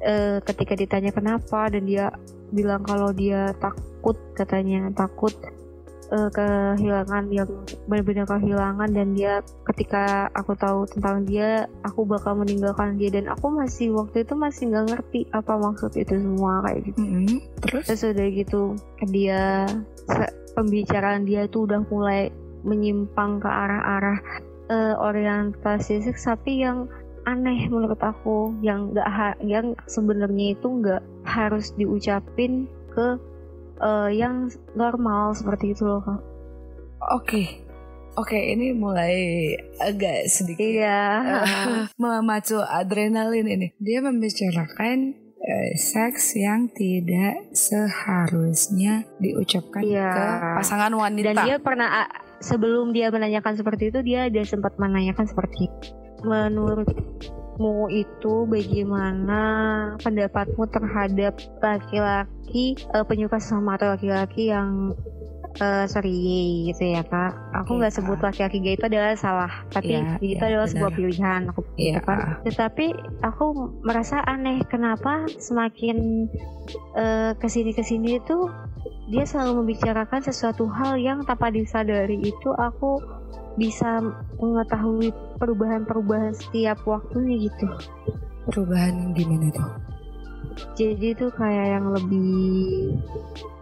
eh, 0.02 0.40
ketika 0.48 0.74
ditanya 0.74 1.12
kenapa 1.12 1.68
dan 1.68 1.84
dia 1.84 2.10
bilang 2.56 2.82
kalau 2.88 3.12
dia 3.12 3.52
takut 3.60 4.18
katanya 4.34 4.88
takut 4.96 5.36
eh, 6.12 6.30
kehilangan 6.30 7.32
yang 7.32 7.50
benar-benar 7.88 8.28
kehilangan 8.28 8.90
dan 8.92 9.08
dia 9.16 9.40
ketika 9.72 10.28
aku 10.36 10.54
tahu 10.60 10.84
tentang 10.92 11.24
dia 11.24 11.66
aku 11.88 12.04
bakal 12.04 12.38
meninggalkan 12.38 13.00
dia 13.00 13.10
dan 13.10 13.32
aku 13.32 13.48
masih 13.50 13.96
waktu 13.96 14.28
itu 14.28 14.34
masih 14.36 14.70
nggak 14.70 14.86
ngerti 14.92 15.20
apa 15.32 15.54
maksud 15.56 15.92
itu 15.96 16.14
semua 16.20 16.62
kayak 16.68 16.92
gitu 16.92 17.00
Mm-mm. 17.02 17.38
terus 17.64 17.84
terus 17.88 18.04
udah 18.12 18.28
gitu 18.32 18.62
dia 19.10 19.66
pembicaraan 20.54 21.24
dia 21.24 21.48
tuh 21.48 21.66
udah 21.66 21.82
mulai 21.88 22.30
menyimpang 22.62 23.42
ke 23.42 23.50
arah-arah 23.50 24.20
eh, 24.70 24.96
orientasi 25.00 26.06
seks 26.06 26.28
tapi 26.28 26.62
yang 26.62 26.92
aneh 27.26 27.70
menurut 27.70 28.02
aku 28.02 28.54
yang 28.66 28.94
nggak 28.94 29.38
yang 29.46 29.78
sebenarnya 29.86 30.58
itu 30.58 30.68
nggak 30.82 31.02
harus 31.22 31.70
diucapin 31.78 32.66
ke 32.92 33.18
eh, 33.82 34.10
yang 34.14 34.48
normal 34.74 35.34
seperti 35.34 35.74
itu 35.74 35.84
loh 35.84 36.00
kak 36.00 36.22
Oke, 37.02 37.66
oke 38.14 38.38
ini 38.38 38.72
mulai 38.72 39.50
agak 39.78 40.30
sedikit 40.30 40.62
iya 40.62 41.18
eh, 41.42 41.90
memacu 42.02 42.62
adrenalin 42.62 43.50
ini. 43.50 43.74
Dia 43.82 44.06
membicarakan 44.06 44.98
eh, 45.36 45.74
seks 45.74 46.38
yang 46.38 46.70
tidak 46.70 47.50
seharusnya 47.52 49.10
diucapkan 49.18 49.82
Iya. 49.82 50.14
ke 50.14 50.26
pasangan 50.62 50.94
wanita. 50.94 51.34
dan 51.34 51.36
dia 51.42 51.58
pernah 51.58 52.06
sebelum 52.38 52.94
dia 52.94 53.10
menanyakan 53.10 53.58
seperti 53.58 53.90
itu 53.90 54.06
dia 54.06 54.30
ada 54.30 54.42
sempat 54.46 54.78
menanyakan 54.78 55.26
seperti 55.26 55.66
menurutmu 57.52 57.92
itu 57.92 58.34
bagaimana 58.48 59.42
pendapatmu 60.00 60.64
terhadap 60.68 61.34
laki-laki 61.60 62.66
eh, 62.78 63.06
penyuka 63.06 63.38
sesama 63.38 63.76
atau 63.76 63.92
laki-laki 63.92 64.50
yang 64.50 64.96
eh, 65.60 65.86
sorry 65.86 66.16
gitu 66.70 66.84
ya 66.90 67.04
kak 67.04 67.36
aku 67.54 67.76
Iya, 67.76 67.80
nggak 67.84 67.94
sebut 67.94 68.18
Kak. 68.18 68.26
laki-laki 68.32 68.58
gay 68.62 68.76
itu 68.76 68.86
adalah 68.88 69.12
salah 69.16 69.52
tapi 69.70 70.00
Iya, 70.00 70.16
itu 70.18 70.40
iya, 70.40 70.48
adalah 70.48 70.64
benar. 70.64 70.72
sebuah 70.72 70.92
pilihan 70.96 71.42
aku 71.52 71.60
gitu 71.76 72.00
kan 72.02 72.20
tetapi 72.42 72.86
aku 73.22 73.46
merasa 73.84 74.24
aneh 74.24 74.64
kenapa 74.66 75.28
semakin 75.36 76.28
eh, 76.96 77.32
ke 77.36 77.48
sini 77.48 77.72
ke 77.76 77.84
sini 77.84 78.16
itu 78.16 78.48
dia 79.12 79.28
selalu 79.28 79.62
membicarakan 79.62 80.24
sesuatu 80.24 80.72
hal 80.72 80.96
yang 80.96 81.20
tanpa 81.28 81.52
disadari 81.52 82.16
itu 82.18 82.50
aku 82.56 82.96
bisa 83.60 84.00
mengetahui 84.40 85.12
perubahan-perubahan 85.40 86.36
setiap 86.36 86.80
waktunya 86.88 87.50
gitu. 87.50 87.68
Perubahan 88.48 89.12
gimana 89.14 89.52
tuh? 89.52 89.72
Jadi 90.76 91.16
itu 91.16 91.28
kayak 91.32 91.68
yang 91.80 91.88
lebih 91.96 93.00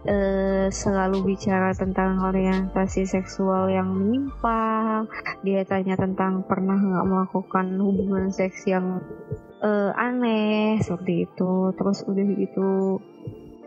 uh, 0.08 0.66
selalu 0.72 1.34
bicara 1.34 1.70
tentang 1.76 2.18
orientasi 2.18 3.06
seksual 3.06 3.70
yang 3.70 3.94
menyimpang. 3.94 5.06
Dia 5.46 5.62
tanya 5.64 5.94
tentang 5.94 6.42
pernah 6.44 6.76
nggak 6.76 7.06
melakukan 7.06 7.66
hubungan 7.78 8.28
seks 8.34 8.66
yang 8.66 9.00
uh, 9.62 9.90
aneh 9.94 10.80
seperti 10.82 11.28
itu. 11.30 11.72
Terus 11.78 12.02
udah 12.08 12.26
gitu 12.36 12.98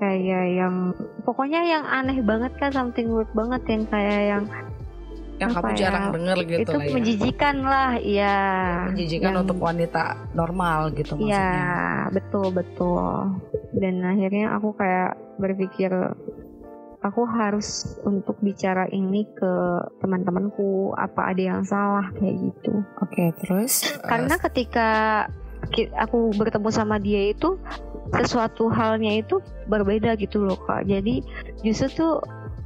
kayak 0.02 0.46
yang 0.60 0.76
pokoknya 1.24 1.62
yang 1.64 1.86
aneh 1.88 2.20
banget 2.26 2.52
kan 2.60 2.74
something 2.76 3.14
weird 3.14 3.30
banget 3.32 3.64
yang 3.70 3.84
kayak 3.88 4.22
yang 4.36 4.44
yang 5.42 5.50
kamu 5.50 5.72
ya, 5.74 5.78
jarang 5.78 6.06
denger 6.14 6.38
gitu 6.46 6.62
itu 6.62 6.72
lah 6.78 6.86
ya. 6.86 6.94
menjijikan 6.94 7.56
lah 7.66 7.92
ya 8.00 8.40
menjijikan 8.94 9.32
yang, 9.34 9.42
untuk 9.44 9.58
wanita 9.58 10.04
normal 10.38 10.80
gitu 10.94 11.18
maksudnya. 11.18 11.34
ya 11.34 11.52
betul 12.14 12.48
betul. 12.54 13.34
Dan 13.74 14.06
akhirnya 14.06 14.54
aku 14.54 14.70
kayak 14.78 15.18
berpikir 15.42 15.92
aku 17.04 17.22
harus 17.28 18.00
untuk 18.08 18.40
bicara 18.40 18.88
ini 18.94 19.28
ke 19.36 19.54
teman-temanku 20.00 20.96
apa 20.96 21.36
ada 21.36 21.42
yang 21.42 21.62
salah 21.68 22.08
kayak 22.16 22.40
gitu. 22.40 22.86
Oke 23.04 23.12
okay, 23.12 23.28
terus 23.44 23.92
karena 24.08 24.40
uh, 24.40 24.42
ketika 24.48 24.90
aku 26.00 26.32
bertemu 26.38 26.70
sama 26.72 27.02
dia 27.02 27.34
itu 27.34 27.60
sesuatu 28.14 28.70
halnya 28.70 29.20
itu 29.20 29.42
berbeda 29.68 30.16
gitu 30.16 30.46
loh 30.46 30.60
kak. 30.64 30.88
Jadi 30.88 31.26
justru 31.66 31.90
tuh 31.92 32.14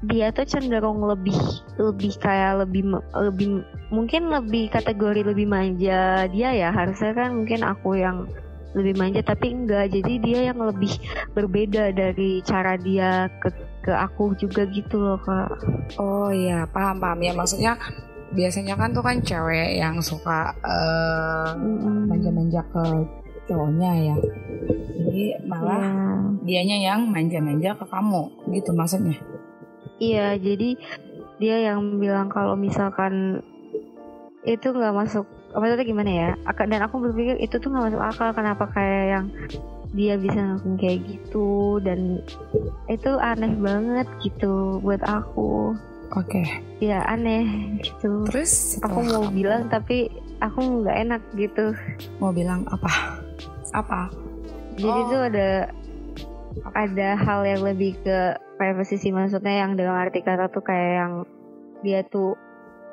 dia 0.06 0.30
tuh 0.30 0.46
cenderung 0.46 1.02
lebih 1.02 1.38
lebih 1.82 2.14
kayak 2.22 2.62
lebih 2.62 3.02
lebih 3.18 3.66
mungkin 3.90 4.30
lebih 4.30 4.70
kategori 4.70 5.26
lebih 5.26 5.50
manja 5.50 6.30
dia 6.30 6.50
ya. 6.54 6.70
Harusnya 6.70 7.18
kan 7.18 7.42
mungkin 7.42 7.66
aku 7.66 7.98
yang 7.98 8.30
lebih 8.78 8.94
manja 8.94 9.26
tapi 9.26 9.58
enggak. 9.58 9.90
Jadi 9.90 10.14
dia 10.22 10.54
yang 10.54 10.62
lebih 10.62 10.94
berbeda 11.34 11.90
dari 11.98 12.46
cara 12.46 12.78
dia 12.78 13.26
ke 13.42 13.50
ke 13.82 13.94
aku 13.96 14.38
juga 14.38 14.70
gitu 14.70 15.02
loh 15.02 15.18
kak. 15.18 15.50
Oh 15.98 16.30
iya 16.30 16.70
paham 16.70 17.02
paham. 17.02 17.18
Ya 17.26 17.34
maksudnya 17.34 17.74
biasanya 18.38 18.78
kan 18.78 18.94
tuh 18.94 19.02
kan 19.02 19.18
cewek 19.24 19.82
yang 19.82 19.98
suka 19.98 20.54
uh, 20.62 21.58
manja-manja 22.06 22.62
ke 22.70 22.86
cowoknya 23.50 24.14
ya. 24.14 24.18
Jadi 24.94 25.26
malah 25.50 25.82
yeah. 25.82 26.22
dianya 26.46 26.78
yang 26.94 27.10
manja-manja 27.10 27.74
ke 27.74 27.86
kamu 27.90 28.30
gitu 28.54 28.76
maksudnya 28.78 29.18
Iya, 29.98 30.38
jadi 30.38 30.70
dia 31.38 31.58
yang 31.74 32.02
bilang 32.02 32.30
kalau 32.30 32.58
misalkan 32.58 33.42
itu 34.46 34.72
nggak 34.72 34.96
masuk 34.96 35.26
apa 35.54 35.74
itu 35.74 35.94
gimana 35.94 36.12
ya? 36.12 36.30
Dan 36.46 36.82
aku 36.86 37.02
berpikir 37.02 37.42
itu 37.42 37.58
tuh 37.58 37.70
nggak 37.74 37.94
masuk 37.94 38.02
akal 38.02 38.30
kenapa 38.34 38.66
kayak 38.72 39.06
yang 39.10 39.26
dia 39.96 40.20
bisa 40.20 40.36
ngelakuin 40.36 40.76
kayak 40.78 41.00
gitu 41.08 41.80
dan 41.80 42.20
itu 42.92 43.12
aneh 43.18 43.54
banget 43.58 44.08
gitu 44.22 44.84
buat 44.84 45.00
aku. 45.08 45.74
Oke. 46.16 46.44
Okay. 46.44 46.46
Ya 46.84 47.04
aneh 47.08 47.80
gitu. 47.84 48.28
Terus 48.28 48.80
aku 48.84 49.04
mau 49.08 49.28
bilang 49.32 49.72
tapi 49.72 50.12
aku 50.44 50.84
nggak 50.84 50.98
enak 51.08 51.22
gitu. 51.36 51.74
Mau 52.20 52.32
bilang 52.36 52.68
apa? 52.70 53.24
Apa? 53.74 54.12
Jadi 54.78 55.00
oh. 55.04 55.08
tuh 55.10 55.22
ada 55.34 55.50
ada 56.74 57.10
hal 57.18 57.42
yang 57.46 57.62
lebih 57.66 57.98
ke 58.02 58.38
privacy 58.58 58.98
sih 58.98 59.14
maksudnya 59.14 59.66
yang 59.66 59.78
dalam 59.78 59.96
arti 59.96 60.22
kata 60.26 60.50
tuh 60.50 60.66
kayak 60.66 60.92
yang 61.04 61.14
dia 61.86 62.02
tuh 62.08 62.34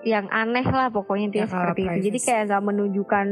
yang 0.04 0.28
aneh 0.28 0.68
lah 0.68 0.92
pokoknya 0.92 1.32
dia 1.32 1.44
ya, 1.44 1.48
seperti 1.48 1.80
itu. 1.88 2.00
Jadi 2.12 2.18
kayak 2.28 2.42
nggak 2.52 2.64
menunjukkan 2.68 3.26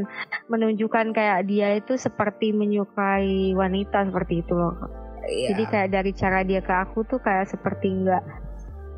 menunjukkan 0.49 1.07
kayak 1.13 1.41
dia 1.45 1.69
itu 1.77 2.01
seperti 2.01 2.57
menyukai 2.57 3.53
wanita 3.53 4.09
seperti 4.09 4.41
itu 4.41 4.57
loh. 4.57 4.75
Ya. 5.23 5.55
jadi 5.55 5.65
kayak 5.71 5.89
dari 5.95 6.13
cara 6.19 6.43
dia 6.43 6.59
ke 6.59 6.75
aku 6.75 7.07
tuh 7.07 7.23
kayak 7.23 7.47
seperti 7.47 7.95
nggak 7.95 8.23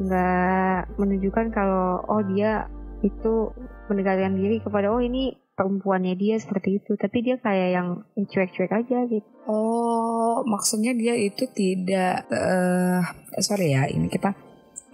nggak 0.00 0.78
menunjukkan 0.96 1.52
kalau 1.52 2.00
oh 2.08 2.24
dia 2.24 2.64
itu 3.04 3.52
mendekatkan 3.92 4.32
diri 4.32 4.56
kepada 4.64 4.88
oh 4.88 5.04
ini 5.04 5.36
perempuannya 5.54 6.14
dia 6.18 6.36
seperti 6.38 6.82
itu. 6.82 6.98
Tapi 6.98 7.18
dia 7.24 7.36
kayak 7.38 7.68
yang 7.74 7.88
cuek-cuek 8.14 8.70
aja 8.70 8.98
gitu. 9.08 9.28
Oh 9.46 10.42
maksudnya 10.44 10.92
dia 10.94 11.14
itu 11.14 11.46
tidak 11.50 12.26
uh, 12.30 13.00
sorry 13.38 13.76
ya 13.76 13.86
ini 13.90 14.08
kita 14.10 14.34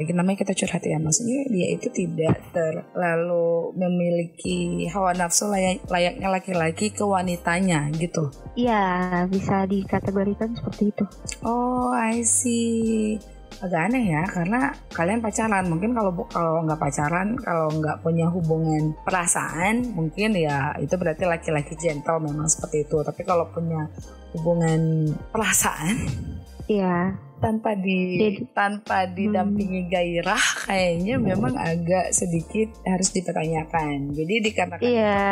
ini 0.01 0.17
namanya 0.17 0.41
kita 0.45 0.57
curhat 0.57 0.81
ya. 0.81 0.97
Maksudnya 0.97 1.45
dia 1.53 1.67
itu 1.77 1.89
tidak 1.93 2.41
terlalu 2.57 3.77
memiliki 3.77 4.89
hawa 4.89 5.13
nafsu 5.13 5.53
layak, 5.53 5.85
layaknya 5.93 6.29
laki-laki 6.33 6.89
ke 6.89 7.05
wanitanya 7.05 7.93
gitu. 7.93 8.33
Iya 8.57 9.25
bisa 9.29 9.69
dikategorikan 9.69 10.57
seperti 10.57 10.97
itu. 10.97 11.05
Oh 11.45 11.93
I 11.93 12.25
see 12.25 13.21
agak 13.59 13.91
aneh 13.91 14.05
ya 14.15 14.23
karena 14.31 14.71
kalian 14.95 15.19
pacaran. 15.19 15.67
Mungkin 15.67 15.91
kalau 15.93 16.13
kalau 16.31 16.63
nggak 16.63 16.81
pacaran 16.81 17.35
kalau 17.43 17.69
nggak 17.75 17.99
punya 18.01 18.27
hubungan 18.31 18.95
perasaan 19.03 19.91
mungkin 19.93 20.39
ya 20.39 20.75
itu 20.79 20.95
berarti 20.95 21.27
laki-laki 21.27 21.75
gentle 21.75 22.23
memang 22.23 22.47
seperti 22.47 22.87
itu. 22.87 23.03
Tapi 23.03 23.23
kalau 23.27 23.51
punya 23.51 23.91
hubungan 24.35 25.11
perasaan 25.35 25.97
iya 26.69 27.17
tanpa 27.41 27.73
di 27.73 28.21
Jadi, 28.21 28.53
tanpa 28.53 29.09
didampingi 29.09 29.89
hmm. 29.89 29.91
gairah 29.91 30.45
kayaknya 30.69 31.17
memang 31.17 31.57
agak 31.57 32.13
sedikit 32.13 32.69
harus 32.85 33.11
dipertanyakan. 33.17 34.13
Jadi 34.13 34.35
dikarenakan 34.45 34.85
iya. 34.85 35.25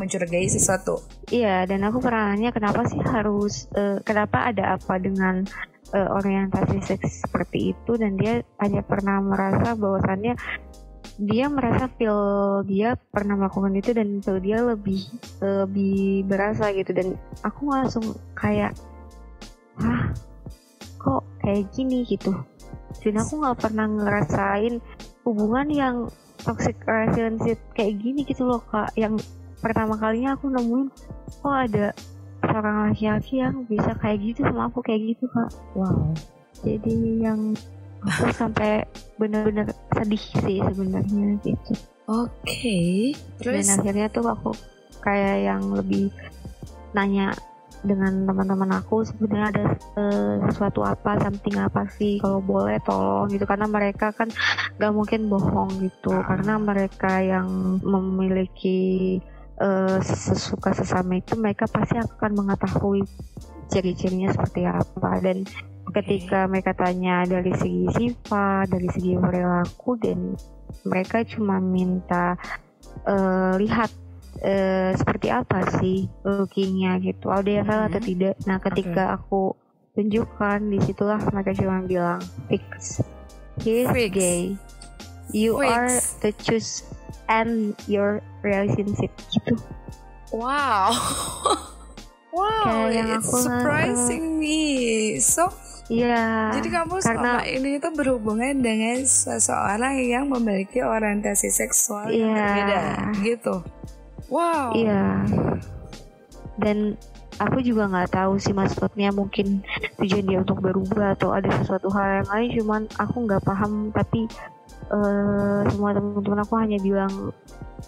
mencurigai 0.00 0.48
sesuatu. 0.48 1.04
Iya, 1.28 1.68
dan 1.68 1.84
aku 1.84 2.00
pernah 2.00 2.32
nanya 2.32 2.50
kenapa 2.50 2.88
sih 2.88 2.98
harus 3.04 3.68
uh, 3.76 4.00
kenapa 4.02 4.50
ada 4.50 4.80
apa 4.80 4.96
dengan 4.96 5.44
uh, 5.92 6.08
orientasi 6.16 6.80
seks 6.80 7.28
seperti 7.28 7.76
itu 7.76 7.92
dan 8.00 8.16
dia 8.16 8.40
hanya 8.58 8.80
pernah 8.80 9.20
merasa 9.20 9.76
bahwasannya 9.76 10.34
dia 11.14 11.46
merasa 11.46 11.86
feel 11.94 12.18
dia 12.66 12.98
pernah 13.14 13.38
melakukan 13.38 13.70
itu 13.78 13.94
dan 13.94 14.18
feel 14.18 14.42
dia 14.42 14.58
lebih 14.66 14.98
lebih 15.38 16.26
berasa 16.26 16.74
gitu 16.74 16.90
dan 16.90 17.14
aku 17.46 17.70
langsung 17.70 18.18
kayak 18.34 18.74
ah 19.78 20.10
kok 21.04 21.22
kayak 21.44 21.68
gini 21.76 22.08
gitu. 22.08 22.32
Dan 23.04 23.20
aku 23.20 23.44
nggak 23.44 23.60
pernah 23.60 23.84
ngerasain 23.84 24.80
hubungan 25.28 25.68
yang 25.68 25.96
toxic 26.40 26.76
relationship 26.88 27.60
kayak 27.76 28.00
gini 28.00 28.24
gitu 28.24 28.48
loh 28.48 28.64
kak. 28.72 28.88
Yang 28.96 29.20
pertama 29.60 30.00
kalinya 30.00 30.36
aku 30.36 30.48
nemuin 30.48 30.88
kok 31.44 31.56
ada 31.68 31.92
seorang 32.44 32.76
laki-laki 32.88 33.40
yang 33.40 33.64
bisa 33.68 33.92
kayak 34.00 34.18
gitu 34.24 34.40
sama 34.48 34.72
aku 34.72 34.80
kayak 34.80 35.12
gitu 35.12 35.28
kak. 35.28 35.50
Wow. 35.76 36.12
Jadi 36.64 37.20
yang 37.20 37.52
aku 38.00 38.32
sampai 38.40 38.84
bener-bener 39.20 39.68
sedih 39.92 40.24
sih 40.44 40.58
sebenarnya 40.64 41.36
gitu. 41.44 41.72
Oke. 42.08 42.32
Okay. 42.44 42.92
Terus? 43.40 43.64
dan 43.64 43.80
akhirnya 43.80 44.06
tuh 44.12 44.28
aku 44.28 44.52
kayak 45.00 45.36
yang 45.44 45.62
lebih 45.72 46.08
nanya 46.96 47.32
dengan 47.84 48.24
teman-teman 48.24 48.80
aku 48.80 49.04
sebenarnya 49.04 49.48
ada 49.52 49.64
uh, 50.00 50.34
sesuatu 50.48 50.80
apa 50.82 51.20
something 51.20 51.60
apa 51.60 51.84
sih? 51.92 52.18
Kalau 52.18 52.40
boleh 52.40 52.80
tolong 52.82 53.28
gitu 53.28 53.44
karena 53.44 53.68
mereka 53.68 54.10
kan 54.16 54.32
gak 54.80 54.92
mungkin 54.92 55.28
bohong 55.28 55.70
gitu. 55.84 56.10
Ah. 56.10 56.24
karena 56.24 56.56
mereka 56.56 57.20
yang 57.20 57.78
memiliki 57.84 59.20
uh, 59.60 60.00
sesuka 60.00 60.72
sesama 60.72 61.20
itu 61.20 61.36
mereka 61.36 61.68
pasti 61.68 62.00
akan 62.00 62.32
mengetahui 62.34 63.04
ciri-cirinya 63.68 64.32
seperti 64.32 64.64
apa. 64.64 65.20
Dan 65.20 65.44
ketika 65.92 66.48
mereka 66.48 66.72
tanya 66.74 67.22
dari 67.28 67.52
segi 67.54 67.86
sifat 67.92 68.72
dari 68.72 68.88
segi 68.90 69.14
perilaku 69.14 70.00
dan 70.00 70.34
mereka 70.88 71.22
cuma 71.22 71.60
minta 71.62 72.34
uh, 73.06 73.54
lihat 73.60 74.03
uh, 74.44 74.92
seperti 74.92 75.32
apa 75.32 75.64
sih 75.80 76.06
lookingnya 76.22 77.00
gitu 77.00 77.32
ada 77.32 77.48
yang 77.48 77.66
salah 77.66 77.88
atau 77.88 78.00
hmm. 78.04 78.10
tidak 78.12 78.34
nah 78.44 78.60
ketika 78.60 79.02
okay. 79.08 79.16
aku 79.16 79.42
tunjukkan 79.96 80.58
di 80.68 80.78
situlah 80.84 81.20
mereka 81.32 81.50
cuma 81.56 81.80
bilang 81.88 82.20
fix 82.52 83.00
he's 83.64 83.88
gay 84.12 84.52
you 85.32 85.56
Fix. 85.56 85.72
are 85.72 85.92
the 86.20 86.30
choose 86.44 86.84
and 87.28 87.72
your 87.88 88.20
relationship 88.44 89.12
gitu. 89.32 89.56
Wow. 90.34 90.92
wow, 92.36 92.64
Kayak 92.90 93.22
it's 93.22 93.30
surprising 93.30 94.36
me. 94.42 94.60
So 95.22 95.48
Iya. 95.84 96.48
Jadi 96.56 96.68
kamu 96.72 96.96
karena, 96.96 97.04
selama 97.04 97.44
ini 97.44 97.76
itu 97.76 97.88
berhubungan 97.92 98.56
dengan 98.64 99.04
seseorang 99.04 100.00
yang 100.00 100.32
memiliki 100.32 100.80
orientasi 100.80 101.52
seksual 101.52 102.08
yang 102.08 102.32
iya. 102.32 102.40
berbeda, 102.40 102.80
gitu. 103.20 103.54
Wow. 104.28 104.72
Iya. 104.76 105.24
Dan 106.60 106.96
aku 107.42 107.58
juga 107.66 107.90
nggak 107.90 108.14
tahu 108.14 108.38
sih 108.38 108.54
maksudnya 108.54 109.10
mungkin 109.10 109.66
tujuan 109.98 110.24
dia 110.26 110.38
untuk 110.40 110.62
berubah 110.62 111.18
atau 111.18 111.34
ada 111.34 111.50
sesuatu 111.58 111.90
hal 111.90 112.22
yang 112.22 112.28
lain 112.30 112.48
cuman 112.62 112.82
aku 113.00 113.16
nggak 113.26 113.42
paham. 113.42 113.90
Tapi 113.90 114.30
uh, 114.90 115.66
semua 115.68 115.96
teman-teman 115.96 116.40
aku 116.44 116.54
hanya 116.60 116.78
bilang 116.80 117.32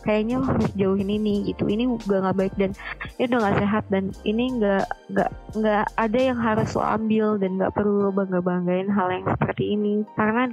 kayaknya 0.04 0.42
lo 0.42 0.46
harus 0.50 0.70
jauhin 0.76 1.08
ini 1.08 1.50
gitu. 1.50 1.66
Ini 1.66 1.88
udah 1.88 2.18
nggak 2.28 2.36
baik 2.36 2.54
dan 2.58 2.70
ini 3.16 3.24
udah 3.32 3.38
nggak 3.42 3.58
sehat 3.62 3.84
dan 3.88 4.04
ini 4.22 4.44
nggak 4.60 4.86
nggak 5.14 5.30
nggak 5.56 5.84
ada 5.96 6.18
yang 6.20 6.38
harus 6.38 6.68
lo 6.76 6.84
ambil 6.84 7.26
dan 7.40 7.50
nggak 7.56 7.72
perlu 7.74 8.06
lo 8.06 8.10
bangga 8.12 8.40
banggain 8.42 8.90
hal 8.92 9.08
yang 9.10 9.24
seperti 9.26 9.64
ini. 9.78 10.04
Karena 10.14 10.50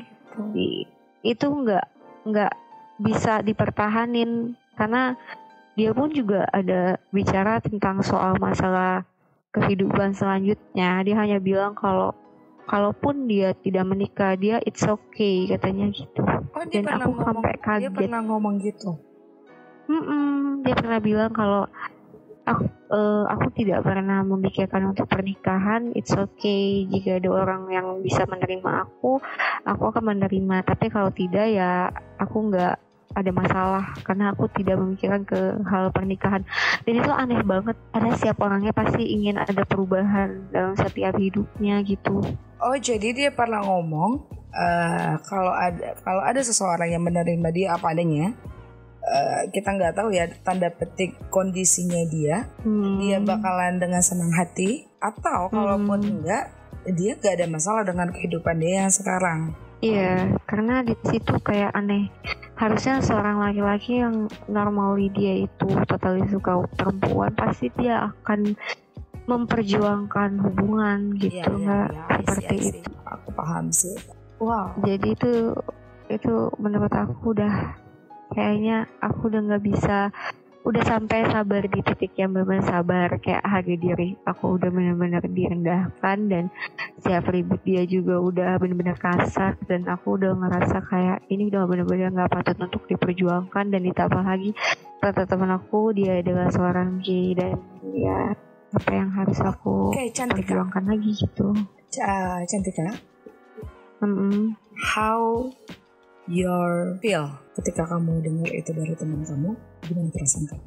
di, 0.53 0.87
itu 1.25 1.45
nggak 1.45 1.85
nggak 2.29 2.53
bisa 3.03 3.43
dipertahanin. 3.43 4.55
Karena 4.73 5.13
dia 5.73 5.89
pun 5.93 6.09
juga 6.13 6.45
ada 6.53 7.01
bicara 7.09 7.57
tentang 7.57 8.05
soal 8.05 8.37
masalah 8.37 9.05
kehidupan 9.53 10.13
selanjutnya. 10.13 11.01
Dia 11.01 11.15
hanya 11.17 11.37
bilang 11.41 11.73
kalau 11.73 12.13
kalaupun 12.69 13.27
dia 13.27 13.51
tidak 13.59 13.85
menikah 13.87 14.37
dia 14.39 14.61
it's 14.63 14.85
okay 14.85 15.49
katanya 15.49 15.89
gitu. 15.91 16.23
Oh, 16.23 16.63
dia 16.69 16.85
dan 16.85 17.01
aku 17.01 17.17
ngomong, 17.17 17.43
sampai 17.43 17.57
kaget. 17.59 17.81
dia 17.89 17.91
pernah 17.91 18.21
ngomong 18.23 18.55
gitu? 18.61 18.91
Mm-mm, 19.89 20.63
dia 20.63 20.75
pernah 20.79 20.99
bilang 21.03 21.31
kalau 21.35 21.67
aku 22.43 22.65
uh, 22.91 23.23
aku 23.31 23.47
tidak 23.55 23.83
pernah 23.83 24.19
memikirkan 24.23 24.95
untuk 24.95 25.11
pernikahan 25.11 25.91
it's 25.97 26.15
okay. 26.15 26.87
Jika 26.87 27.19
ada 27.19 27.29
orang 27.33 27.67
yang 27.73 27.87
bisa 27.99 28.23
menerima 28.29 28.87
aku 28.87 29.19
aku 29.67 29.83
akan 29.91 30.15
menerima. 30.15 30.63
Tapi 30.63 30.87
kalau 30.87 31.11
tidak 31.11 31.51
ya 31.51 31.91
aku 32.21 32.37
nggak 32.51 32.92
ada 33.13 33.31
masalah 33.31 33.93
karena 34.01 34.33
aku 34.33 34.49
tidak 34.53 34.77
memikirkan 34.81 35.23
ke 35.23 35.39
hal 35.69 35.89
pernikahan 35.93 36.41
dan 36.83 36.93
itu 36.97 37.11
aneh 37.13 37.41
banget 37.45 37.77
ada 37.93 38.09
siap 38.17 38.41
orangnya 38.41 38.73
pasti 38.73 39.05
ingin 39.05 39.37
ada 39.39 39.63
perubahan 39.65 40.49
dalam 40.49 40.73
setiap 40.75 41.15
hidupnya 41.17 41.81
gitu 41.85 42.21
oh 42.59 42.77
jadi 42.77 43.09
dia 43.13 43.29
pernah 43.31 43.61
ngomong 43.61 44.25
uh, 44.53 45.13
kalau 45.25 45.53
ada 45.53 45.97
kalau 46.01 46.21
ada 46.25 46.41
seseorang 46.41 46.89
yang 46.93 47.03
menerima 47.05 47.49
dia 47.53 47.67
apa 47.77 47.93
adanya 47.93 48.33
Uh, 49.03 49.51
kita 49.51 49.75
nggak 49.75 49.99
tahu 49.99 50.15
ya 50.15 50.31
tanda 50.47 50.71
petik 50.71 51.19
kondisinya 51.27 52.07
dia 52.07 52.47
hmm. 52.63 53.03
dia 53.03 53.19
bakalan 53.19 53.75
dengan 53.75 53.99
senang 53.99 54.31
hati 54.31 54.87
atau 55.03 55.51
kalaupun 55.51 55.99
hmm. 55.99 56.11
enggak 56.23 56.47
dia 56.87 57.19
gak 57.19 57.35
ada 57.35 57.51
masalah 57.51 57.83
dengan 57.83 58.11
kehidupan 58.15 58.63
dia 58.63 58.87
yang 58.87 58.91
sekarang 58.95 59.51
Iya, 59.83 60.39
karena 60.47 60.79
di 60.79 60.95
situ 61.03 61.35
kayak 61.43 61.75
aneh. 61.75 62.07
Harusnya 62.55 63.03
seorang 63.03 63.43
laki-laki 63.43 63.99
yang 63.99 64.31
normally 64.47 65.11
dia 65.11 65.43
itu 65.43 65.67
totally 65.83 66.23
suka 66.31 66.63
perempuan, 66.79 67.35
pasti 67.35 67.67
dia 67.75 68.07
akan 68.07 68.55
memperjuangkan 69.27 70.39
hubungan 70.39 71.19
gitu, 71.19 71.35
iya, 71.35 71.59
nggak 71.59 71.87
iya, 71.91 71.99
iya, 71.99 72.15
seperti 72.15 72.55
iya, 72.55 72.71
itu. 72.79 72.89
Aku 73.11 73.29
paham 73.35 73.65
sih. 73.75 73.95
Wow. 74.39 74.71
Jadi 74.87 75.07
itu 75.19 75.31
itu 76.07 76.33
menurut 76.59 76.91
aku 76.91 77.35
udah 77.35 77.75
kayaknya 78.31 78.87
aku 79.03 79.31
udah 79.31 79.41
nggak 79.51 79.63
bisa 79.63 80.11
udah 80.63 80.83
sampai 80.87 81.27
sabar 81.27 81.67
di 81.67 81.79
titik 81.83 82.15
yang 82.15 82.31
benar-benar 82.31 82.63
sabar 82.63 83.07
kayak 83.19 83.43
harga 83.43 83.75
diri 83.75 84.15
aku 84.23 84.55
udah 84.55 84.71
benar-benar 84.71 85.19
direndahkan 85.27 86.17
dan 86.31 86.47
siap 87.03 87.27
ribut 87.27 87.59
dia 87.67 87.83
juga 87.83 88.23
udah 88.23 88.55
benar-benar 88.63 88.95
kasar 88.95 89.59
dan 89.67 89.83
aku 89.91 90.15
udah 90.15 90.31
ngerasa 90.31 90.79
kayak 90.87 91.27
ini 91.27 91.51
udah 91.51 91.67
benar-benar 91.67 92.15
nggak 92.15 92.31
patut 92.31 92.57
untuk 92.63 92.87
diperjuangkan 92.87 93.75
dan 93.75 93.81
ditambah 93.83 94.23
lagi 94.23 94.55
kata 95.03 95.27
teman 95.27 95.51
aku 95.51 95.91
dia 95.91 96.23
adalah 96.23 96.47
seorang 96.47 97.03
gay 97.03 97.35
dan 97.35 97.59
ya 97.91 98.31
apa 98.71 98.91
yang 98.95 99.11
harus 99.11 99.43
aku 99.43 99.91
okay, 99.91 100.09
perjuangkan 100.09 100.83
lagi 100.87 101.11
gitu. 101.13 101.51
Cantik 102.47 102.73
kan 102.73 102.95
mm 103.99 104.09
-hmm. 104.15 104.43
how 104.95 105.43
your 106.31 106.95
feel 107.03 107.27
ketika 107.59 107.83
kamu 107.83 108.23
dengar 108.23 108.49
itu 108.49 108.71
dari 108.71 108.95
teman 108.95 109.27
kamu 109.27 109.51
gimana 109.83 110.09
perasaan 110.11 110.45
kamu? 110.47 110.63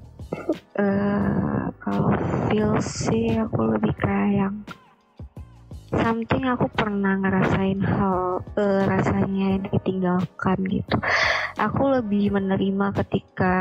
Uh, 0.77 1.65
kalau 1.81 2.11
feel 2.51 2.73
sih 2.83 3.39
aku 3.39 3.79
lebih 3.79 3.95
kayak 3.97 4.31
yang 4.45 4.55
something 5.95 6.45
aku 6.51 6.67
pernah 6.75 7.15
ngerasain 7.23 7.79
hal 7.79 8.43
uh, 8.43 8.83
rasanya 8.91 9.63
ditinggalkan 9.71 10.59
gitu. 10.67 10.97
Aku 11.57 11.95
lebih 11.95 12.35
menerima 12.35 12.93
ketika 13.05 13.55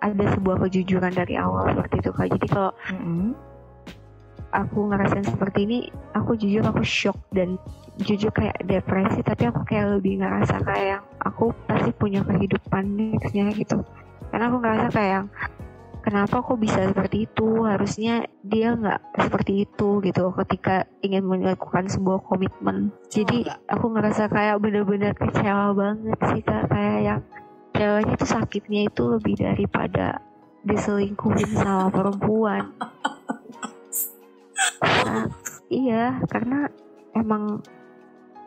ada 0.00 0.24
sebuah 0.38 0.64
kejujuran 0.64 1.12
dari 1.12 1.34
awal 1.34 1.66
seperti 1.74 1.94
itu 2.00 2.10
kak. 2.14 2.28
Jadi 2.30 2.46
kalau 2.46 2.72
mm 2.72 2.96
-hmm. 2.96 3.30
aku 4.54 4.78
ngerasain 4.88 5.26
seperti 5.26 5.58
ini, 5.66 5.78
aku 6.14 6.38
jujur 6.38 6.62
aku 6.62 6.86
shock 6.86 7.18
dan 7.34 7.58
jujur 8.06 8.30
kayak 8.30 8.56
depresi. 8.64 9.20
Tapi 9.20 9.50
aku 9.50 9.66
kayak 9.66 9.98
lebih 9.98 10.22
ngerasa 10.22 10.62
kayak 10.62 11.02
aku 11.26 11.50
pasti 11.66 11.90
punya 11.90 12.22
kehidupan 12.22 12.96
nextnya 12.96 13.50
gitu 13.50 13.82
karena 14.36 14.52
aku 14.52 14.60
ngerasa 14.60 14.88
kayak 14.92 15.22
kenapa 16.04 16.44
kok 16.44 16.60
bisa 16.60 16.92
seperti 16.92 17.24
itu? 17.24 17.64
Harusnya 17.64 18.28
dia 18.44 18.76
nggak 18.76 19.16
seperti 19.16 19.64
itu 19.64 20.04
gitu. 20.04 20.28
Ketika 20.36 20.84
ingin 21.00 21.24
melakukan 21.24 21.88
sebuah 21.88 22.20
komitmen. 22.28 22.92
Jadi 23.08 23.48
aku 23.64 23.96
ngerasa 23.96 24.28
kayak 24.28 24.60
bener-bener 24.60 25.16
kecewa 25.16 25.72
banget 25.72 26.20
sih 26.28 26.44
kak. 26.44 26.68
Kayak 26.68 26.98
yang 27.00 27.20
ceweknya 27.72 28.12
itu 28.12 28.26
sakitnya 28.28 28.80
itu 28.92 29.02
lebih 29.08 29.34
daripada 29.40 30.20
diselingkuhin 30.68 31.56
sama 31.56 31.88
perempuan. 31.88 32.76
Nah, 34.84 35.32
iya 35.72 36.20
karena 36.28 36.68
emang 37.16 37.64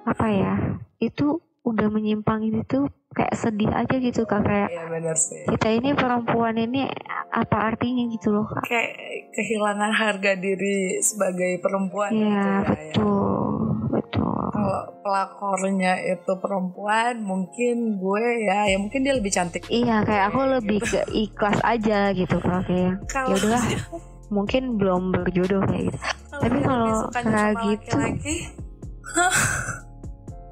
apa 0.06 0.28
ya 0.30 0.54
itu 1.02 1.42
udah 1.66 1.90
menyimpang 1.90 2.46
ini 2.46 2.62
tuh 2.70 2.94
kayak 3.10 3.34
sedih 3.34 3.72
aja 3.74 3.96
gitu 3.98 4.22
kak 4.30 4.46
kayak 4.46 4.70
iya, 4.70 4.86
bener 4.86 5.18
sih. 5.18 5.42
kita 5.50 5.70
ini 5.74 5.98
perempuan 5.98 6.54
ini 6.62 6.86
apa 7.34 7.74
artinya 7.74 8.06
gitu 8.06 8.30
loh 8.30 8.46
kak 8.46 8.70
kayak 8.70 8.94
kehilangan 9.34 9.90
harga 9.90 10.38
diri 10.38 11.02
sebagai 11.02 11.58
perempuan 11.58 12.14
iya, 12.14 12.30
gitu 12.30 12.38
ya, 12.38 12.60
betul 12.70 13.50
ya. 13.50 13.90
betul 13.98 14.42
kalau 14.54 14.82
pelakornya 15.02 15.94
itu 16.06 16.34
perempuan 16.38 17.14
mungkin 17.26 17.98
gue 17.98 18.26
ya 18.46 18.70
ya 18.70 18.78
mungkin 18.78 19.02
dia 19.02 19.18
lebih 19.18 19.34
cantik 19.34 19.66
iya 19.74 20.06
kayak 20.06 20.30
aku 20.30 20.40
lebih 20.62 20.80
gitu. 20.86 21.02
ke 21.02 21.02
ikhlas 21.10 21.60
aja 21.66 22.14
gitu 22.14 22.38
kak 22.38 22.62
kayak 22.70 22.94
ya 23.10 23.34
udahlah 23.34 23.64
mungkin 24.38 24.78
belum 24.78 25.10
berjodoh 25.18 25.66
kayak 25.66 25.90
gitu 25.90 25.98
kalo 26.30 26.42
tapi 26.46 26.58
kalau 26.62 26.94
kayak 27.10 27.54
gitu 27.66 27.98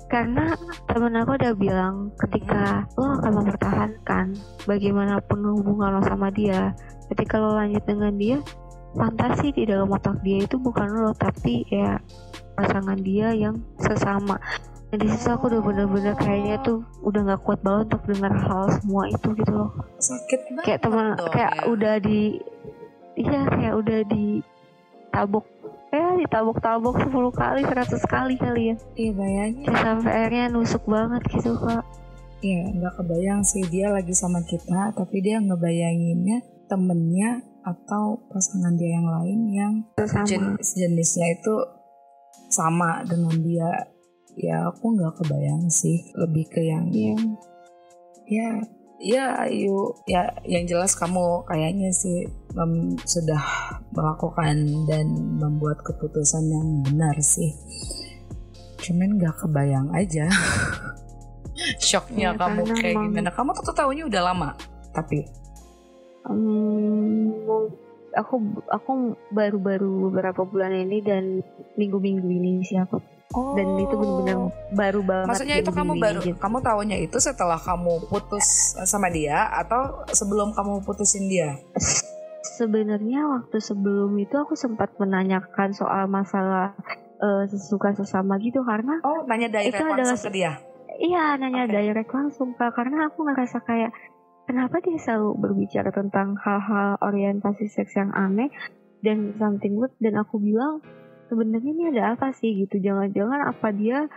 karena 0.08 0.56
temen 0.88 1.20
aku 1.20 1.36
udah 1.36 1.54
bilang 1.56 1.96
ketika 2.16 2.88
lo 2.96 3.20
akan 3.20 3.32
mempertahankan 3.44 4.26
bagaimanapun 4.64 5.40
hubungan 5.44 6.00
lo 6.00 6.02
sama 6.08 6.32
dia 6.32 6.72
ketika 7.12 7.36
lo 7.40 7.56
lanjut 7.60 7.84
dengan 7.84 8.16
dia 8.16 8.40
fantasi 8.96 9.52
di 9.52 9.68
dalam 9.68 9.92
otak 9.92 10.24
dia 10.24 10.48
itu 10.48 10.56
bukan 10.56 10.88
lo 10.88 11.12
tapi 11.12 11.68
ya 11.68 12.00
pasangan 12.56 12.98
dia 13.04 13.36
yang 13.36 13.60
sesama 13.84 14.40
dan 14.88 15.04
di 15.04 15.08
situ 15.12 15.28
aku 15.28 15.52
udah 15.52 15.60
bener-bener 15.60 16.16
kayaknya 16.16 16.56
tuh 16.64 16.80
udah 17.04 17.20
nggak 17.28 17.42
kuat 17.44 17.60
banget 17.60 17.92
untuk 17.92 18.04
dengar 18.08 18.34
hal 18.40 18.72
semua 18.80 19.04
itu 19.12 19.28
gitu 19.36 19.52
loh 19.52 19.72
sakit 20.00 20.40
banget 20.56 20.64
kayak 20.64 20.80
teman 20.80 21.06
kayak 21.36 21.54
ya. 21.54 21.64
udah 21.68 21.96
di 22.00 22.20
iya 23.20 23.42
kayak 23.52 23.76
udah 23.76 24.00
di 24.08 24.40
tabok 25.12 25.44
ya 25.92 26.20
ditabok-tabok 26.20 26.96
10 27.08 27.32
kali 27.32 27.62
100 27.64 28.04
kali 28.04 28.36
kali 28.36 28.64
ya. 28.74 28.76
Iya 28.96 29.12
bayangin. 29.16 29.68
Ya, 29.68 29.76
sampai 29.80 30.12
akhirnya 30.12 30.46
nusuk 30.52 30.84
banget 30.88 31.22
gitu 31.32 31.56
kak. 31.56 31.84
Iya 32.44 32.62
nggak 32.78 32.94
kebayang 33.02 33.42
sih 33.42 33.66
dia 33.66 33.90
lagi 33.90 34.14
sama 34.14 34.46
kita 34.46 34.94
tapi 34.94 35.26
dia 35.26 35.42
ngebayanginnya 35.42 36.70
temennya 36.70 37.42
atau 37.66 38.22
pasangan 38.30 38.78
dia 38.78 38.94
yang 38.94 39.08
lain 39.10 39.40
yang 39.50 39.74
jenis 40.24 40.78
jenisnya 40.78 41.28
itu 41.34 41.56
sama 42.52 43.02
dengan 43.08 43.36
dia. 43.42 43.72
Ya 44.38 44.70
aku 44.70 44.94
nggak 44.94 45.18
kebayang 45.24 45.66
sih. 45.72 46.14
Lebih 46.14 46.46
ke 46.52 46.62
yang 46.62 46.86
yeah. 46.94 47.18
ya 48.28 48.50
ya 49.02 49.26
ayo. 49.50 49.98
Ya 50.06 50.30
yang 50.46 50.70
jelas 50.70 50.94
kamu 50.94 51.48
kayaknya 51.50 51.90
sih 51.90 52.30
mem, 52.58 52.98
sudah 53.06 53.44
melakukan 53.94 54.58
dan 54.90 55.06
membuat 55.38 55.86
keputusan 55.86 56.44
yang 56.50 56.68
benar 56.82 57.14
sih 57.22 57.54
cuman 58.82 59.22
gak 59.22 59.38
kebayang 59.46 59.90
aja 59.94 60.26
shocknya 61.78 62.34
ya, 62.34 62.40
kamu 62.40 62.62
kayak 62.74 62.94
emang... 62.98 63.06
gimana 63.14 63.30
kamu 63.30 63.50
tuh 63.62 63.76
tahunya 63.78 64.04
udah 64.10 64.22
lama 64.34 64.50
tapi 64.94 65.30
um, 66.26 67.30
aku 68.18 68.36
aku 68.74 69.14
baru-baru 69.30 70.10
beberapa 70.10 70.42
bulan 70.42 70.74
ini 70.74 70.98
dan 71.06 71.46
minggu-minggu 71.78 72.26
ini 72.26 72.66
sih 72.66 72.82
aku 72.82 72.98
Oh. 73.36 73.60
Dan 73.60 73.76
itu 73.84 73.92
benar-benar 73.92 74.38
baru 74.72 75.02
banget. 75.04 75.28
Maksudnya 75.28 75.58
itu 75.60 75.72
kamu 75.76 75.94
baru 76.00 76.20
gitu. 76.24 76.40
kamu 76.40 76.58
tahunya 76.64 76.98
itu 77.04 77.18
setelah 77.20 77.60
kamu 77.60 78.08
putus 78.08 78.80
sama 78.88 79.12
dia 79.12 79.52
atau 79.52 80.08
sebelum 80.16 80.56
kamu 80.56 80.80
putusin 80.88 81.28
dia? 81.28 81.60
Sebenarnya 82.44 83.28
waktu 83.28 83.58
sebelum 83.62 84.14
itu 84.18 84.36
aku 84.38 84.54
sempat 84.54 84.94
menanyakan 84.98 85.74
soal 85.74 86.06
masalah 86.10 86.78
uh, 87.22 87.44
sesuka 87.50 87.94
sesama 87.98 88.38
gitu 88.42 88.62
karena 88.66 89.02
oh 89.02 89.26
nanya 89.26 89.50
direct 89.50 89.78
itu 89.78 89.84
adalah 89.84 90.18
ke 90.18 90.30
dia? 90.30 90.52
Iya 90.98 91.38
nanya 91.38 91.70
okay. 91.70 91.74
direct 91.74 92.12
langsung 92.14 92.58
kak. 92.58 92.74
Karena 92.74 93.10
aku 93.10 93.26
ngerasa 93.26 93.62
kayak 93.62 93.94
kenapa 94.50 94.82
dia 94.82 94.98
selalu 94.98 95.38
berbicara 95.38 95.94
tentang 95.94 96.38
hal-hal 96.42 96.98
orientasi 97.02 97.70
seks 97.70 97.94
yang 97.98 98.10
aneh 98.18 98.50
dan 99.06 99.38
something 99.38 99.78
weird? 99.78 99.94
Dan 100.02 100.18
aku 100.18 100.42
bilang 100.42 100.82
sebenarnya 101.30 101.70
ini 101.70 101.84
ada 101.94 102.18
apa 102.18 102.34
sih? 102.34 102.66
Gitu. 102.66 102.82
Jangan-jangan 102.82 103.46
apa 103.46 103.70
dia 103.70 104.10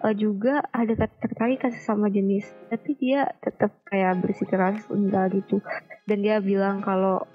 uh, 0.00 0.14
juga 0.16 0.64
ada 0.72 0.96
tertarik 0.96 1.60
kasih 1.60 1.80
sama 1.84 2.08
jenis 2.08 2.48
tapi 2.72 2.96
dia 2.96 3.28
tetap 3.44 3.76
kayak 3.84 4.24
bersikeras 4.24 4.80
enggak 4.88 5.36
gitu. 5.36 5.60
Dan 6.08 6.24
dia 6.24 6.40
bilang 6.40 6.80
kalau 6.80 7.28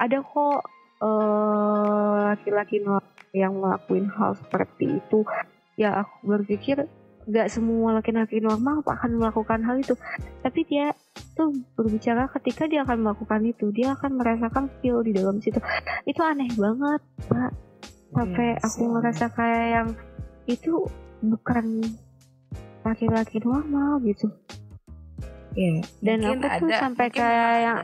ada 0.00 0.18
kok 0.24 0.64
uh, 1.04 2.32
laki-laki 2.32 2.80
yang 3.36 3.60
ngelakuin 3.60 4.08
hal 4.08 4.32
seperti 4.40 4.96
itu. 4.96 5.28
Ya 5.76 6.00
aku 6.00 6.24
berpikir 6.24 6.88
gak 7.28 7.52
semua 7.52 8.00
laki-laki 8.00 8.40
normal 8.40 8.80
akan 8.80 9.20
melakukan 9.20 9.60
hal 9.62 9.76
itu. 9.84 9.94
Tapi 10.40 10.60
dia 10.64 10.96
tuh 11.36 11.52
berbicara 11.76 12.32
ketika 12.40 12.64
dia 12.64 12.82
akan 12.82 13.04
melakukan 13.04 13.44
itu 13.44 13.68
dia 13.70 13.92
akan 13.92 14.16
merasakan 14.16 14.72
feel 14.80 15.04
di 15.04 15.12
dalam 15.12 15.36
situ. 15.38 15.60
Itu 16.08 16.24
aneh 16.24 16.48
banget 16.56 17.00
pak 17.28 17.52
sampai 18.10 18.58
yes, 18.58 18.64
aku 18.66 18.82
ngerasa 18.90 19.26
kayak 19.38 19.66
yang 19.70 19.88
itu 20.50 20.82
bukan 21.22 21.84
laki-laki 22.82 23.38
normal 23.44 24.02
gitu. 24.02 24.26
Iya. 25.54 25.84
Dan 26.02 26.18
aku 26.24 26.66
tuh 26.66 26.70
sampai 26.72 27.06
kayak 27.12 27.54
yang 27.62 27.78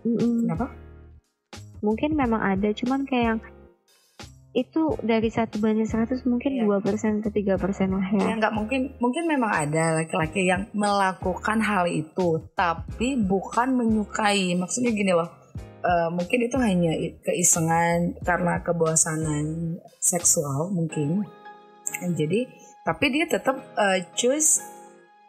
Kenapa? 0.00 0.72
Mungkin 1.80 2.16
memang 2.16 2.40
ada, 2.40 2.68
cuman 2.76 3.08
kayak 3.08 3.24
yang 3.24 3.40
itu 4.50 4.98
dari 5.06 5.30
satu 5.30 5.62
banding 5.62 5.86
seratus 5.86 6.26
mungkin 6.26 6.58
iya. 6.58 6.66
dua 6.66 6.82
persen 6.82 7.22
atau 7.22 7.30
tiga 7.30 7.54
persen 7.54 7.94
lah 7.94 8.02
ya. 8.10 8.34
Ya 8.34 8.34
nggak 8.34 8.54
mungkin 8.54 8.98
mungkin 8.98 9.30
memang 9.30 9.46
ada 9.46 10.02
laki-laki 10.02 10.50
yang 10.50 10.66
melakukan 10.74 11.62
hal 11.62 11.86
itu 11.86 12.42
tapi 12.58 13.14
bukan 13.14 13.78
menyukai. 13.78 14.58
Maksudnya 14.58 14.90
gini 14.90 15.14
loh. 15.14 15.30
Uh, 15.80 16.12
mungkin 16.12 16.44
itu 16.44 16.60
hanya 16.60 16.92
keisengan 17.24 18.12
karena 18.20 18.58
kebosanan 18.60 19.78
seksual 20.02 20.68
mungkin. 20.74 21.24
Jadi 22.18 22.50
tapi 22.82 23.06
dia 23.14 23.30
tetap 23.30 23.54
uh, 23.78 24.02
choose 24.18 24.60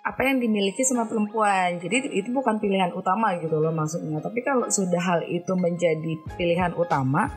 apa 0.01 0.21
yang 0.25 0.41
dimiliki 0.41 0.81
sama 0.81 1.05
perempuan. 1.05 1.77
Jadi 1.77 2.09
itu 2.13 2.29
bukan 2.33 2.57
pilihan 2.57 2.89
utama 2.93 3.37
gitu 3.37 3.61
loh 3.61 3.69
maksudnya. 3.69 4.17
Tapi 4.17 4.41
kalau 4.41 4.67
sudah 4.67 5.01
hal 5.01 5.19
itu 5.29 5.53
menjadi 5.53 6.17
pilihan 6.37 6.73
utama, 6.73 7.29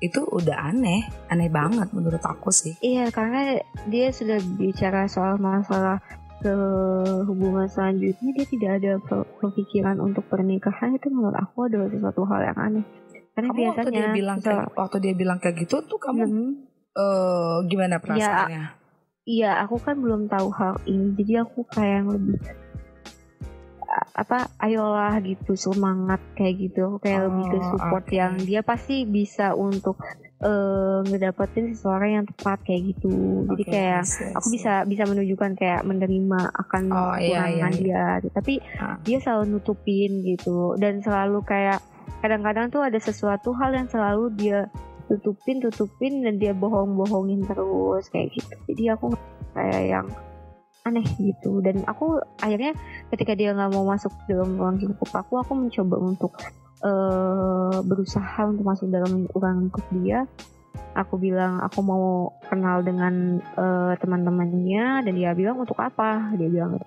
itu 0.00 0.24
udah 0.24 0.72
aneh, 0.72 1.08
aneh 1.32 1.48
banget 1.48 1.88
menurut 1.92 2.20
aku 2.24 2.52
sih. 2.52 2.76
Iya, 2.84 3.08
karena 3.12 3.60
dia 3.88 4.12
sudah 4.12 4.40
bicara 4.56 5.08
soal 5.08 5.40
masalah 5.40 6.00
ke 6.36 6.52
hubungan 7.24 7.64
selanjutnya 7.64 8.30
dia 8.36 8.46
tidak 8.46 8.70
ada 8.80 8.92
pemikiran 9.40 9.96
untuk 10.04 10.28
pernikahan 10.28 10.92
itu 10.92 11.08
menurut 11.08 11.36
aku 11.36 11.64
adalah 11.64 11.88
sesuatu 11.88 12.28
hal 12.28 12.40
yang 12.44 12.58
aneh. 12.60 12.84
Karena 13.32 13.48
kamu 13.52 13.60
biasanya 13.60 13.76
waktu 13.76 13.92
dia 13.92 14.08
bilang 14.12 14.38
so, 14.40 14.44
kayak, 14.48 14.66
waktu 14.76 14.96
dia 15.00 15.14
bilang 15.16 15.38
kayak 15.40 15.56
gitu 15.64 15.76
tuh 15.84 16.00
kamu 16.00 16.24
hmm, 16.24 16.52
uh, 16.96 17.56
gimana 17.68 17.96
perasaannya? 18.00 18.62
Ya, 18.68 18.85
iya, 19.26 19.58
aku 19.66 19.82
kan 19.82 19.98
belum 19.98 20.30
tahu 20.30 20.48
hal 20.54 20.78
ini, 20.86 21.12
jadi 21.18 21.42
aku 21.44 21.66
kayak 21.68 21.92
yang 22.00 22.08
lebih 22.14 22.38
apa 24.16 24.48
ayolah 24.60 25.16
gitu 25.24 25.56
semangat 25.56 26.20
kayak 26.36 26.68
gitu 26.68 27.00
kayak 27.00 27.24
oh, 27.24 27.32
lebih 27.32 27.44
ke 27.48 27.58
support 27.64 28.04
okay. 28.04 28.20
yang 28.20 28.34
dia 28.36 28.60
pasti 28.60 29.08
bisa 29.08 29.56
untuk 29.56 29.96
uh, 30.44 31.00
ngedapetin 31.04 31.72
seseorang 31.72 32.20
yang 32.20 32.26
tepat 32.28 32.60
kayak 32.64 32.96
gitu 32.96 33.44
jadi 33.52 33.62
okay, 33.64 33.72
kayak 33.72 34.02
yes, 34.04 34.20
yes, 34.20 34.34
aku 34.36 34.48
bisa 34.52 34.72
bisa 34.84 35.02
menunjukkan 35.08 35.52
kayak 35.56 35.82
menerima 35.84 36.40
akan 36.52 36.82
oh, 36.92 37.16
iya, 37.16 37.48
iya, 37.48 37.66
iya. 37.68 37.68
dia 37.72 38.04
gitu. 38.20 38.32
tapi 38.36 38.54
ah. 38.80 38.96
dia 39.04 39.18
selalu 39.20 39.44
nutupin 39.56 40.10
gitu 40.24 40.76
dan 40.76 41.00
selalu 41.00 41.40
kayak 41.44 41.80
kadang-kadang 42.20 42.72
tuh 42.72 42.84
ada 42.84 42.98
sesuatu 43.00 43.52
hal 43.56 43.76
yang 43.76 43.88
selalu 43.88 44.32
dia 44.36 44.68
tutupin 45.06 45.62
tutupin 45.62 46.22
dan 46.26 46.38
dia 46.38 46.52
bohong-bohongin 46.52 47.46
terus 47.46 48.10
kayak 48.10 48.34
gitu. 48.34 48.54
Jadi 48.70 48.82
aku 48.92 49.14
kayak 49.54 49.82
yang 49.86 50.06
aneh 50.86 51.06
gitu. 51.18 51.58
Dan 51.62 51.82
aku 51.86 52.22
akhirnya 52.42 52.74
ketika 53.10 53.34
dia 53.34 53.54
nggak 53.54 53.74
mau 53.74 53.86
masuk 53.86 54.14
dalam 54.30 54.54
ruang 54.54 54.78
lingkup 54.78 55.10
aku 55.10 55.42
aku 55.42 55.52
mencoba 55.54 55.96
untuk 55.98 56.32
uh, 56.86 57.82
berusaha 57.82 58.46
untuk 58.46 58.64
masuk 58.66 58.86
dalam 58.90 59.26
ruang 59.34 59.66
lingkup 59.66 59.84
dia. 59.90 60.26
Aku 60.96 61.20
bilang 61.20 61.60
aku 61.60 61.84
mau 61.84 62.32
kenal 62.48 62.80
dengan 62.80 63.40
uh, 63.56 63.92
teman-temannya. 64.00 65.04
Dan 65.04 65.12
dia 65.12 65.36
bilang 65.36 65.60
untuk 65.60 65.76
apa? 65.76 66.32
Dia 66.40 66.48
bilang 66.48 66.80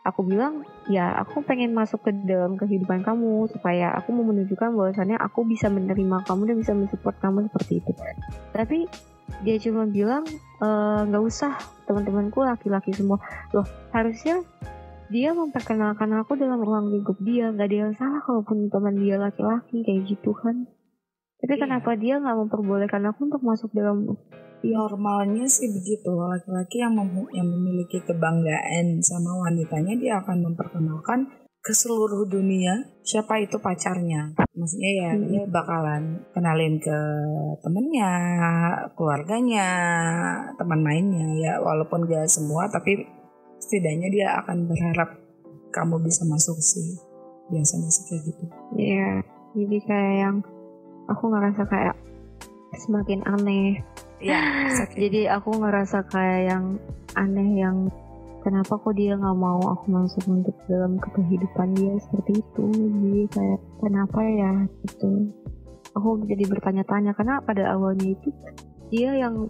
aku 0.00 0.24
bilang 0.24 0.64
ya 0.88 1.12
aku 1.20 1.44
pengen 1.44 1.76
masuk 1.76 2.00
ke 2.04 2.10
dalam 2.24 2.56
kehidupan 2.56 3.04
kamu 3.04 3.48
supaya 3.52 3.92
aku 3.96 4.16
mau 4.16 4.24
menunjukkan 4.24 4.72
bahwasannya 4.72 5.20
aku 5.20 5.44
bisa 5.44 5.68
menerima 5.68 6.24
kamu 6.24 6.42
dan 6.48 6.56
bisa 6.56 6.72
mensupport 6.72 7.16
kamu 7.20 7.46
seperti 7.52 7.84
itu 7.84 7.92
tapi 8.56 8.88
dia 9.44 9.56
cuma 9.60 9.86
bilang 9.86 10.24
eh, 10.60 11.00
nggak 11.06 11.22
e, 11.22 11.26
usah 11.28 11.54
teman-temanku 11.86 12.42
laki-laki 12.42 12.96
semua 12.96 13.20
loh 13.52 13.66
harusnya 13.92 14.40
dia 15.10 15.34
memperkenalkan 15.34 16.10
aku 16.16 16.38
dalam 16.38 16.62
ruang 16.62 16.90
lingkup 16.90 17.18
dia 17.20 17.52
nggak 17.52 17.68
ada 17.68 17.76
yang 17.88 17.92
salah 17.94 18.20
kalaupun 18.24 18.72
teman 18.72 18.96
dia 18.98 19.20
laki-laki 19.20 19.84
kayak 19.84 20.06
gitu 20.08 20.32
kan 20.34 20.66
tapi 21.40 21.56
iya. 21.56 21.62
kenapa 21.64 21.90
dia 21.96 22.20
nggak 22.20 22.36
memperbolehkan 22.36 23.02
aku 23.08 23.32
untuk 23.32 23.40
masuk 23.40 23.72
dalam. 23.72 24.12
Normalnya 24.64 25.46
sih 25.48 25.68
begitu. 25.70 26.10
Laki-laki 26.12 26.82
yang 26.82 26.96
mem 26.96 27.26
yang 27.32 27.48
memiliki 27.48 28.00
kebanggaan 28.04 29.00
sama 29.00 29.36
wanitanya 29.48 29.94
dia 29.96 30.12
akan 30.20 30.52
memperkenalkan 30.52 31.28
ke 31.60 31.76
seluruh 31.76 32.24
dunia 32.24 32.88
siapa 33.04 33.40
itu 33.40 33.60
pacarnya. 33.60 34.32
Maksudnya 34.56 34.92
ya 34.96 35.10
hmm. 35.12 35.24
dia 35.28 35.42
bakalan 35.48 36.24
kenalin 36.32 36.80
ke 36.80 36.98
temennya 37.60 38.12
keluarganya 38.96 39.68
teman 40.56 40.80
mainnya 40.80 41.26
ya. 41.36 41.52
Walaupun 41.60 42.08
gak 42.08 42.28
semua 42.28 42.68
tapi 42.68 43.04
setidaknya 43.60 44.08
dia 44.08 44.28
akan 44.40 44.68
berharap 44.68 45.20
kamu 45.72 46.00
bisa 46.04 46.24
masuk 46.28 46.56
sih. 46.60 46.96
Biasanya 47.52 47.88
sih 47.92 48.04
kayak 48.08 48.22
gitu. 48.28 48.44
Iya 48.78 49.10
jadi 49.54 49.76
kayak 49.82 50.14
yang 50.22 50.36
aku 51.10 51.24
ngerasa 51.26 51.62
kayak 51.66 51.96
semakin 52.86 53.20
aneh 53.26 53.82
ya 54.20 54.40
jadi 55.02 55.36
aku 55.40 55.60
ngerasa 55.60 56.06
kayak 56.08 56.40
yang 56.52 56.64
aneh 57.16 57.50
yang 57.60 57.90
kenapa 58.40 58.80
kok 58.80 58.96
dia 58.96 59.14
nggak 59.16 59.36
mau 59.36 59.60
aku 59.76 59.84
masuk 59.92 60.24
untuk 60.28 60.56
dalam 60.66 60.96
kehidupan 60.96 61.76
dia 61.76 61.94
seperti 62.00 62.40
itu. 62.40 62.64
Jadi 62.72 63.22
kayak 63.36 63.60
kenapa 63.80 64.20
ya 64.24 64.52
itu 64.84 65.08
aku 65.92 66.24
jadi 66.24 66.44
bertanya-tanya 66.48 67.12
karena 67.14 67.42
pada 67.44 67.76
awalnya 67.76 68.16
itu 68.16 68.28
dia 68.90 69.14
yang 69.14 69.48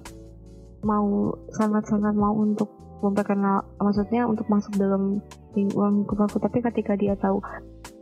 mau 0.84 1.32
sangat-sangat 1.54 2.12
mau 2.16 2.34
untuk 2.34 2.68
memperkenal 3.00 3.64
maksudnya 3.80 4.28
untuk 4.28 4.44
masuk 4.50 4.74
dalam 4.76 5.22
lingkungan 5.54 6.04
aku. 6.04 6.36
Tapi 6.42 6.58
ketika 6.60 6.98
dia 6.98 7.14
tahu 7.16 7.40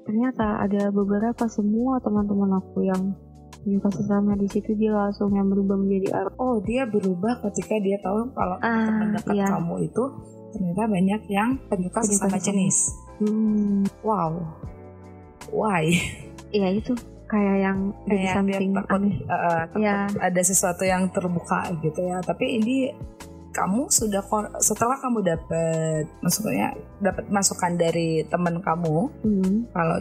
ternyata 0.09 0.65
ada 0.65 0.89
beberapa 0.89 1.45
semua 1.53 2.01
teman-teman 2.01 2.57
aku 2.57 2.89
yang 2.89 3.13
punya 3.69 3.85
kasih 3.85 4.07
sama 4.09 4.33
di 4.41 4.49
situ 4.49 4.73
dia 4.81 4.97
langsung 4.97 5.29
yang 5.37 5.53
berubah 5.53 5.77
menjadi 5.77 6.33
oh 6.41 6.57
dia 6.65 6.89
berubah 6.89 7.45
ketika 7.45 7.77
dia 7.85 8.01
tahu 8.01 8.33
kalau 8.33 8.57
ah, 8.65 8.89
teman 8.89 9.09
dekat 9.13 9.37
iya. 9.37 9.47
kamu 9.53 9.75
itu 9.85 10.05
ternyata 10.57 10.83
banyak 10.89 11.23
yang 11.29 11.51
penyuka 11.69 12.01
sesama 12.01 12.41
jenis. 12.41 12.97
Hmm. 13.21 13.85
Wow. 14.01 14.41
Why? 15.53 15.93
Iya 16.49 16.81
itu 16.81 16.97
kayak 17.29 17.57
yang 17.61 17.79
kayak 18.09 18.41
something 18.41 18.73
takut, 18.73 18.97
aneh. 18.97 19.17
Uh, 19.29 19.61
takut 19.69 19.85
ya. 19.85 19.97
ada 20.17 20.41
sesuatu 20.41 20.83
yang 20.89 21.13
terbuka 21.13 21.61
gitu 21.85 22.01
ya. 22.01 22.25
Tapi 22.25 22.57
ini 22.57 22.89
kamu 23.53 23.93
sudah 23.93 24.25
setelah 24.65 24.97
kamu 24.97 25.21
dapat 25.29 26.09
maksudnya 26.25 26.73
dapat 27.05 27.29
masukan 27.29 27.77
dari 27.77 28.25
teman 28.33 28.65
kamu 28.65 29.13
hmm. 29.29 29.77
kalau 29.77 29.97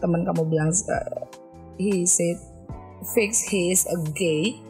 teman 0.00 0.24
kamu 0.24 0.42
bilang 0.48 0.72
uh, 0.72 1.28
he 1.76 2.08
said 2.08 2.38
fix 3.12 3.44
he 3.44 3.68
is 3.68 3.84
a 3.92 3.98
gay 4.16 4.64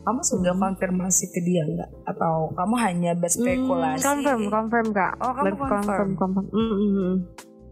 kamu 0.00 0.20
sudah 0.24 0.52
hmm. 0.56 0.62
konfirmasi 0.64 1.28
ke 1.28 1.40
dia 1.44 1.62
nggak 1.68 1.90
atau 2.08 2.48
kamu 2.56 2.74
hanya 2.80 3.12
berspekulasi? 3.14 4.00
Hmm, 4.00 4.08
confirm, 4.08 4.42
confirm 4.48 4.86
kak. 4.96 5.12
Oh 5.20 5.32
kamu 5.36 5.54
confirm, 5.60 5.68
confirm. 5.68 6.10
confirm. 6.16 6.46
Mm 6.50 6.70
-hmm. 6.72 7.12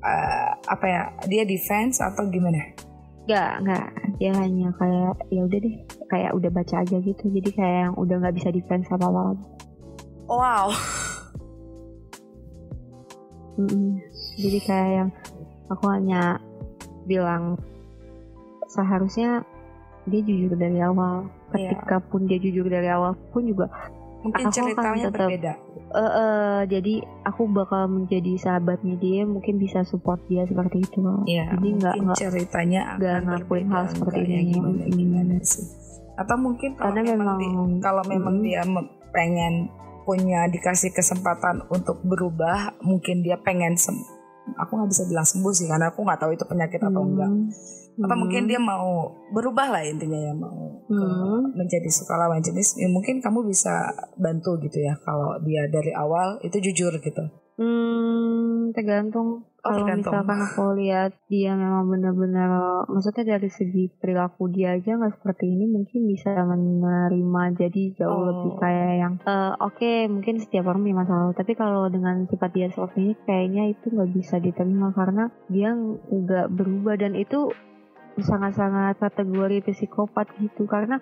uh, 0.05 0.51
apa 0.69 0.87
ya? 0.87 1.03
Dia 1.25 1.43
defense 1.49 2.05
atau 2.05 2.29
gimana? 2.29 2.77
Nggak, 3.25 3.53
nggak. 3.65 3.89
Dia 4.21 4.33
hanya 4.37 4.69
kayak 4.77 5.15
ya 5.33 5.41
udah 5.45 5.59
deh, 5.59 5.75
kayak 6.13 6.31
udah 6.37 6.51
baca 6.53 6.75
aja 6.85 6.97
gitu. 7.01 7.25
Jadi 7.33 7.51
kayak 7.57 7.77
yang 7.89 7.95
udah 7.97 8.17
nggak 8.21 8.37
bisa 8.37 8.49
defense 8.53 8.87
apa 8.93 9.09
apa 9.09 9.21
lagi. 9.33 9.47
Wow. 10.29 10.67
Mm 13.57 13.67
-hmm. 13.67 13.91
Jadi 14.39 14.59
kayak 14.69 14.91
yang 14.93 15.11
aku 15.73 15.85
hanya 15.91 16.39
bilang 17.09 17.57
seharusnya 18.69 19.49
dia 20.09 20.21
jujur 20.21 20.53
dari 20.55 20.79
awal. 20.79 21.29
Iya. 21.51 21.73
Ketika 21.73 21.97
pun 22.03 22.25
dia 22.25 22.37
jujur 22.37 22.65
dari 22.65 22.89
awal 22.89 23.13
pun 23.31 23.45
juga 23.45 23.69
Mungkin 24.19 24.35
Aku 24.43 24.51
akan 24.51 24.59
ceritanya 24.59 25.05
tetap- 25.07 25.31
berbeda. 25.31 25.53
eh 25.89 26.03
eh, 26.03 26.61
jadi 26.67 26.95
aku 27.23 27.43
bakal 27.49 27.87
menjadi 27.87 28.33
sahabatnya 28.37 28.99
dia 28.99 29.23
mungkin 29.23 29.57
bisa 29.57 29.87
support 29.87 30.19
dia 30.27 30.43
seperti 30.43 30.83
itu. 30.83 30.99
Iya, 31.25 31.55
Jadi 31.55 31.69
nggak 31.79 31.95
ceritanya 32.19 32.99
nggak 32.99 33.15
akan 33.17 33.31
berbeda, 33.39 33.71
hal 33.71 33.85
seperti 33.87 34.21
ini. 34.27 34.51
gimana 34.51 34.85
gimana 34.85 35.35
sih. 35.41 35.63
Atau 36.19 36.35
mungkin 36.37 36.75
kalau 36.75 36.93
karena 36.93 37.15
memang, 37.15 37.39
memang 37.39 37.67
di- 37.71 37.79
kalau 37.79 38.03
memang 38.05 38.35
Mm. 38.35 38.43
dia 38.43 38.63
pengen 39.09 39.55
punya 40.03 40.51
dikasih 40.51 40.91
kesempatan 40.91 41.63
untuk 41.69 42.03
berubah, 42.03 42.75
mungkin 42.83 43.23
dia 43.23 43.39
pengen 43.39 43.79
sem 43.79 43.95
aku 44.51 44.73
nggak 44.75 44.91
bisa 44.91 45.07
bilang 45.07 45.23
sembuh 45.23 45.53
sih 45.53 45.69
karena 45.69 45.89
aku 45.89 46.03
nggak 46.03 46.19
tahu 46.19 46.33
itu 46.33 46.43
penyakit 46.43 46.81
atau 46.81 46.91
Hmm. 46.99 47.11
enggak. 47.15 47.31
Atau 47.99 48.15
Hmm. 48.15 48.23
mungkin 48.23 48.47
dia 48.47 48.57
mau 48.57 49.11
berubah 49.29 49.69
lah 49.69 49.83
intinya 49.83 50.17
ya 50.17 50.33
mau 50.33 50.79
ke- 50.81 50.95
Hmm. 50.95 51.51
menjadi 51.53 51.91
suka 51.91 52.15
lawan 52.15 52.39
jenis. 52.39 52.79
Ya, 52.79 52.87
mungkin 52.87 53.19
kamu 53.19 53.43
bisa 53.45 53.91
bantu 54.15 54.55
gitu 54.63 54.79
ya 54.79 54.95
kalau 55.03 55.35
dia 55.43 55.67
dari 55.67 55.91
awal 55.91 56.39
itu 56.41 56.63
jujur 56.63 56.95
gitu. 56.97 57.25
Hmm, 57.59 58.71
tergantung. 58.71 59.43
Oh, 59.59 59.75
Kalau 59.75 59.83
tergantung. 59.83 60.15
misalkan 60.15 60.39
aku 60.41 60.65
lihat 60.79 61.11
dia 61.27 61.53
memang 61.53 61.91
benar-benar, 61.91 62.49
maksudnya 62.87 63.35
dari 63.35 63.51
segi 63.51 63.91
perilaku 63.93 64.47
dia 64.47 64.79
aja 64.79 64.95
nggak 64.95 65.19
seperti 65.19 65.51
ini, 65.51 65.67
mungkin 65.67 66.07
bisa 66.07 66.31
menerima. 66.39 67.43
Jadi 67.59 67.99
jauh 67.99 68.15
Oh. 68.15 68.25
lebih 68.25 68.53
kayak 68.57 68.93
yang, 68.97 69.15
eh, 69.21 69.53
oke 69.59 69.91
mungkin 70.09 70.39
setiap 70.39 70.65
orang 70.65 70.87
punya 70.87 70.97
masalah, 70.97 71.35
tapi 71.35 71.53
kalau 71.53 71.91
dengan 71.91 72.25
sifat 72.25 72.51
dia 72.55 72.71
seperti 72.71 72.99
ini, 73.03 73.15
kayaknya 73.21 73.65
itu 73.69 73.87
nggak 73.91 74.11
bisa 74.15 74.39
diterima 74.39 74.95
karena 74.95 75.25
dia 75.49 75.75
nggak 75.75 76.47
berubah 76.49 76.95
dan 76.95 77.13
itu 77.13 77.51
sangat-sangat 78.23 78.99
kategori 78.99 79.65
psikopat 79.65 80.29
gitu. 80.39 80.65
Karena 80.69 80.99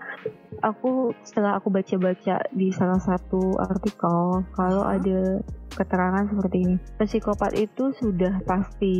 aku 0.60 1.12
setelah 1.22 1.58
aku 1.58 1.68
baca-baca 1.72 2.44
di 2.52 2.68
salah 2.72 3.00
satu 3.00 3.56
artikel 3.60 4.44
kalau 4.56 4.82
ada 4.84 5.40
keterangan 5.76 6.24
seperti 6.32 6.56
ini 6.64 6.76
psikopat 6.96 7.52
itu 7.52 7.92
sudah 8.00 8.40
pasti 8.48 8.96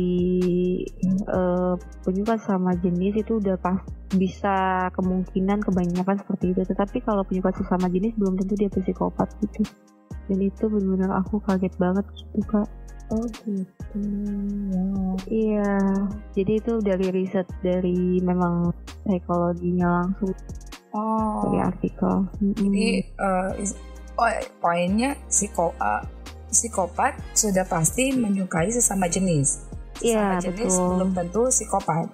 eh, 1.25 1.73
penyuka 2.05 2.37
sama 2.37 2.77
jenis 2.77 3.25
itu 3.25 3.41
udah 3.41 3.57
pas 3.57 3.81
bisa 4.13 4.87
kemungkinan 4.93 5.63
kebanyakan 5.65 6.17
seperti 6.21 6.53
itu. 6.53 6.61
Tetapi 6.63 7.03
kalau 7.03 7.25
penyuka 7.25 7.51
sesama 7.57 7.89
jenis 7.89 8.13
belum 8.15 8.37
tentu 8.39 8.53
dia 8.55 8.69
psikopat 8.69 9.27
gitu. 9.43 9.65
Dan 10.27 10.43
itu 10.43 10.67
benar-benar 10.67 11.23
aku 11.23 11.39
kaget 11.39 11.73
banget 11.79 12.03
gitu 12.11 12.43
kak 12.51 12.67
Oh 13.07 13.23
gitu. 13.23 13.99
Ya. 14.67 14.83
Iya, 15.27 15.73
jadi 16.35 16.51
itu 16.59 16.73
dari 16.83 17.07
riset 17.09 17.47
dari 17.63 18.19
memang 18.19 18.75
psikologinya 19.07 20.03
langsung 20.03 20.35
Oh. 20.91 21.47
dari 21.47 21.57
artikel. 21.63 22.27
Jadi 22.41 23.07
is- 23.59 23.79
oh, 24.15 24.27
poinnya 24.59 25.15
psiko, 25.31 25.71
eh, 25.77 26.03
psikopat 26.51 27.15
sudah 27.31 27.63
pasti 27.63 28.11
menyukai 28.11 28.67
sesama 28.71 29.07
jenis. 29.07 29.63
Sesama 29.95 30.39
Iya, 30.39 30.51
jenis 30.51 30.73
betul. 30.75 30.87
belum 30.95 31.09
tentu 31.15 31.41
psikopat. 31.47 32.07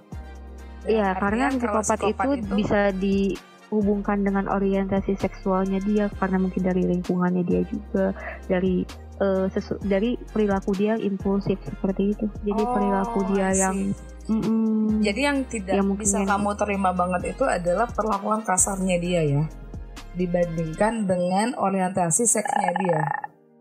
Iya, 0.83 1.15
Artinya 1.15 1.19
karena 1.19 1.45
kalau 1.63 1.81
psikopat, 1.81 2.27
itu, 2.37 2.53
bisa 2.53 2.81
dihubungkan 2.91 4.19
dengan 4.21 4.45
orientasi 4.51 5.15
seksualnya 5.15 5.79
dia 5.81 6.05
karena 6.19 6.37
mungkin 6.37 6.61
dari 6.61 6.83
lingkungannya 6.83 7.43
dia 7.47 7.61
juga 7.65 8.11
dari 8.45 8.83
sesu- 9.47 9.79
dari 9.79 10.15
perilaku 10.25 10.71
dia 10.71 10.93
yang 10.93 11.01
impulsif 11.07 11.59
seperti 11.59 12.11
itu. 12.11 12.25
Jadi 12.41 12.61
Oh, 12.61 12.71
perilaku 12.71 13.19
dia 13.29 13.49
yang 13.51 13.93
mm-mm. 14.23 14.99
Jadi 14.99 15.19
yang 15.21 15.37
tidak 15.45 15.73
Ya, 15.73 15.81
mungkin 15.81 16.01
bisa 16.01 16.17
yang- 16.17 16.29
kamu 16.29 16.49
terima 16.55 16.91
banget 16.91 17.21
itu 17.29 17.43
adalah 17.43 17.85
perlakuan 17.87 18.41
kasarnya 18.41 18.97
dia 18.97 19.21
ya, 19.21 19.43
dibandingkan 20.13 21.03
dengan 21.03 21.47
orientasi 21.53 22.23
seksnya 22.23 22.71
dia. 22.77 23.01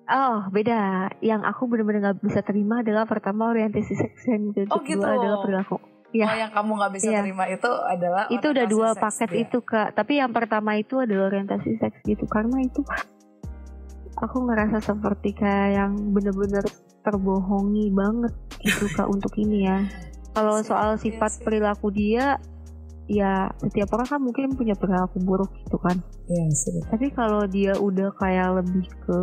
Oh 0.05 0.45
beda. 0.49 1.09
Yang 1.19 1.43
aku 1.47 1.63
benar-benar 1.67 2.01
nggak 2.05 2.19
bisa 2.23 2.41
terima 2.43 2.81
adalah 2.81 3.05
pertama 3.05 3.49
orientasi 3.49 3.93
seks 3.93 4.21
dan 4.27 4.69
Oh, 4.69 4.79
kedua 4.79 4.85
gitu. 4.85 5.03
adalah 5.03 5.39
perilaku. 5.41 5.77
Iya. 6.13 6.27
Oh, 6.27 6.37
yang 6.39 6.53
kamu 6.53 6.71
nggak 6.75 6.93
bisa 6.93 7.09
Iya. 7.09 7.21
terima 7.23 7.45
itu 7.49 7.71
adalah 7.73 8.23
itu 8.29 8.47
udah 8.47 8.67
dua 8.67 8.89
paket 8.93 9.31
dia. 9.31 9.41
itu 9.43 9.59
kak 9.63 9.89
tapi 9.95 10.13
yang 10.15 10.29
pertama 10.29 10.77
itu 10.77 11.01
adalah 11.01 11.27
orientasi 11.27 11.71
seks 11.75 12.05
gitu 12.05 12.25
karena 12.27 12.61
itu 12.61 12.85
aku 14.23 14.47
ngerasa 14.47 14.79
seperti 14.81 15.35
kayak 15.35 15.69
yang 15.77 15.93
bener-bener 16.15 16.63
terbohongi 17.03 17.91
banget 17.91 18.31
gitu 18.63 18.87
kak 18.95 19.11
untuk 19.11 19.35
ini 19.37 19.67
ya 19.67 19.79
kalau 20.33 20.63
soal 20.63 20.95
sifat 20.97 21.43
perilaku 21.43 21.91
dia 21.91 22.39
ya 23.11 23.51
setiap 23.59 23.93
orang 23.93 24.07
kan 24.07 24.21
mungkin 24.23 24.55
punya 24.55 24.73
perilaku 24.73 25.19
buruk 25.21 25.51
gitu 25.67 25.77
kan 25.77 25.99
Iya 26.31 26.47
sih. 26.55 26.71
betul. 26.73 26.89
tapi 26.89 27.07
kalau 27.11 27.43
dia 27.45 27.75
udah 27.75 28.15
kayak 28.17 28.63
lebih 28.63 28.87
ke 29.05 29.19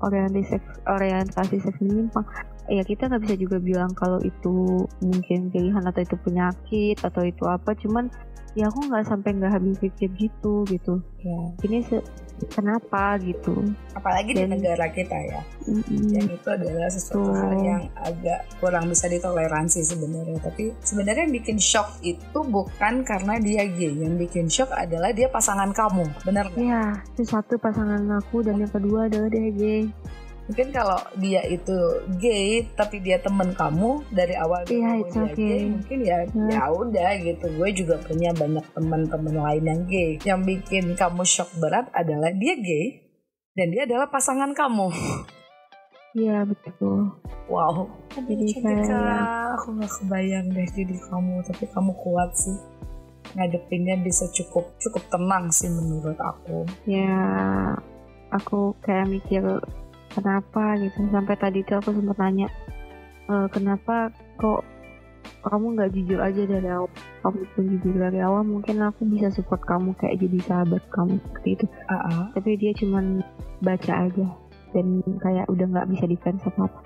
orientasi 0.00 0.42
seks 0.48 0.70
orientasi 0.86 1.56
seks 1.58 1.78
menyimpang 1.82 2.24
ya 2.68 2.82
kita 2.82 3.10
nggak 3.10 3.22
bisa 3.24 3.36
juga 3.36 3.56
bilang 3.58 3.90
kalau 3.92 4.18
itu 4.20 4.86
mungkin 5.00 5.50
pilihan 5.50 5.82
atau 5.82 6.00
itu 6.02 6.16
penyakit 6.18 6.98
atau 7.00 7.22
itu 7.22 7.44
apa. 7.46 7.74
Cuman 7.74 8.06
ya 8.52 8.68
aku 8.68 8.84
nggak 8.84 9.08
sampai 9.08 9.32
nggak 9.32 9.52
habis 9.52 9.80
pikir 9.80 10.12
gitu 10.14 10.62
gitu. 10.68 11.00
Ya. 11.22 11.38
ini 11.62 11.80
se- 11.80 12.04
kenapa 12.50 13.14
gitu. 13.22 13.54
Apalagi 13.94 14.34
di 14.34 14.42
Dan- 14.42 14.58
negara 14.58 14.90
kita 14.90 15.14
ya. 15.14 15.40
Mm-mm. 15.62 16.10
yang 16.10 16.26
itu 16.26 16.48
adalah 16.50 16.90
sesuatu 16.90 17.30
hal 17.30 17.54
yang 17.62 17.82
agak 17.94 18.42
kurang 18.58 18.90
bisa 18.90 19.06
ditoleransi 19.06 19.86
sebenarnya. 19.86 20.42
Tapi 20.42 20.74
sebenarnya 20.82 21.22
yang 21.30 21.34
bikin 21.38 21.62
shock 21.62 22.02
itu 22.02 22.38
bukan 22.42 23.06
karena 23.06 23.38
dia 23.38 23.62
gay. 23.64 23.94
Yang 23.94 24.14
bikin 24.26 24.46
shock 24.50 24.74
adalah 24.74 25.14
dia 25.14 25.30
pasangan 25.30 25.70
kamu. 25.70 26.02
Nggak? 26.26 26.46
ya 26.58 26.98
itu 27.14 27.22
satu 27.22 27.54
pasangan 27.56 28.02
aku 28.18 28.42
dan 28.42 28.58
yang 28.58 28.72
kedua 28.72 29.06
adalah 29.06 29.30
dia 29.30 29.48
gay 29.54 29.82
mungkin 30.52 30.68
kalau 30.68 31.00
dia 31.16 31.40
itu 31.42 31.72
gay 32.14 32.68
tapi 32.72 33.00
dia 33.00 33.16
temen 33.16 33.50
kamu 33.52 34.04
dari 34.10 34.36
awal 34.36 34.60
it's 34.62 34.76
dia 35.10 35.24
okay. 35.26 35.32
gay 35.34 35.62
mungkin 35.66 35.98
ya 36.02 36.18
Ya. 36.28 36.44
ya 36.50 36.64
udah 36.68 37.10
gitu 37.18 37.46
gue 37.50 37.68
juga 37.74 37.96
punya 37.98 38.30
banyak 38.32 38.66
teman-teman 38.70 39.32
lain 39.34 39.64
yang 39.64 39.82
gay 39.86 40.10
yang 40.22 40.40
bikin 40.42 40.92
kamu 40.92 41.24
shock 41.24 41.48
berat 41.56 41.88
adalah 41.90 42.28
dia 42.30 42.52
gay 42.54 43.00
dan 43.52 43.68
dia 43.68 43.82
adalah 43.82 44.06
pasangan 44.06 44.52
kamu 44.52 44.92
iya 46.12 46.44
betul 46.44 47.16
Wow, 47.42 47.84
Jadi 48.14 48.48
kayak- 48.54 49.52
aku 49.52 49.76
nggak 49.76 49.92
kebayang 49.92 50.46
deh 50.48 50.64
jadi 50.64 50.96
kamu, 51.04 51.42
tapi 51.42 51.68
kamu 51.68 51.92
kuat 51.92 52.32
sih. 52.32 52.56
Ngadepinnya 53.30 53.98
bisa 53.98 54.24
cukup 54.30 54.72
cukup 54.78 55.04
tenang 55.10 55.48
sih 55.48 55.68
menurut 55.68 56.16
aku. 56.16 56.64
ya 56.86 57.12
aku 58.30 58.72
kayak 58.80 59.10
mikir 59.10 59.42
kenapa 60.12 60.76
gitu 60.78 61.00
sampai 61.08 61.34
tadi 61.36 61.64
tuh 61.64 61.80
aku 61.80 61.90
sempat 61.92 62.16
nanya 62.20 62.48
"E, 63.26 63.34
kenapa 63.48 64.08
kok 64.36 64.62
kamu 65.42 65.74
nggak 65.74 65.90
jujur 65.94 66.18
aja 66.18 66.42
dari 66.44 66.68
awal 66.68 66.90
kamu 67.22 67.38
pun 67.54 67.64
jujur 67.66 67.94
dari 67.96 68.18
awal 68.18 68.42
mungkin 68.42 68.76
aku 68.78 69.02
bisa 69.06 69.30
support 69.30 69.62
kamu 69.66 69.94
kayak 69.98 70.18
jadi 70.22 70.38
sahabat 70.42 70.82
kamu 70.90 71.18
seperti 71.18 71.48
itu 71.56 71.66
Ah, 71.86 71.94
ah. 71.98 72.24
tapi 72.34 72.54
dia 72.56 72.70
cuman 72.74 73.22
baca 73.58 74.06
aja 74.06 74.26
dan 74.72 74.86
kayak 75.18 75.46
udah 75.48 75.66
nggak 75.68 75.88
bisa 75.90 76.04
defense 76.06 76.42
apa 76.46 76.66
apa 76.66 76.80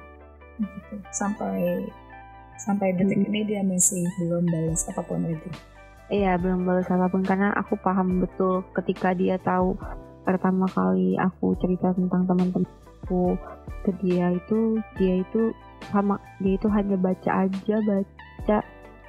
Gitu. 0.57 0.95
Sampai 1.13 1.85
sampai 2.57 2.97
detik 2.97 3.21
Mm. 3.21 3.29
ini 3.29 3.41
dia 3.45 3.61
masih 3.61 4.09
belum 4.17 4.49
balas 4.49 4.89
apa 4.89 5.05
pun 5.05 5.21
itu. 5.29 5.49
Iya 6.09 6.41
belum 6.41 6.65
balas 6.65 6.89
apa 6.89 7.13
pun 7.13 7.21
karena 7.21 7.53
aku 7.53 7.77
paham 7.77 8.25
betul 8.25 8.65
ketika 8.73 9.13
dia 9.13 9.37
tahu 9.37 9.77
pertama 10.25 10.65
kali 10.65 11.13
aku 11.21 11.53
cerita 11.61 11.93
tentang 11.93 12.25
teman-temanku 13.07 13.39
ke 13.87 13.91
dia 14.03 14.35
itu 14.35 14.83
dia 14.99 15.15
itu 15.23 15.55
sama 15.95 16.19
dia 16.43 16.59
itu 16.59 16.67
hanya 16.67 16.99
baca 16.99 17.47
aja 17.47 17.77
baca 17.87 18.59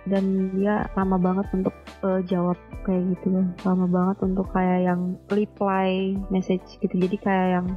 dan 0.07 0.23
dia 0.55 0.87
lama 0.95 1.17
banget 1.19 1.47
untuk 1.51 1.75
eh, 2.05 2.21
jawab 2.29 2.55
kayak 2.85 3.17
gitu 3.17 3.43
lama 3.65 3.85
banget 3.89 4.17
untuk 4.23 4.47
kayak 4.53 4.87
yang 4.87 5.01
reply 5.27 6.15
message 6.31 6.79
gitu. 6.79 6.95
Jadi 6.95 7.17
kayak 7.19 7.47
yang 7.59 7.67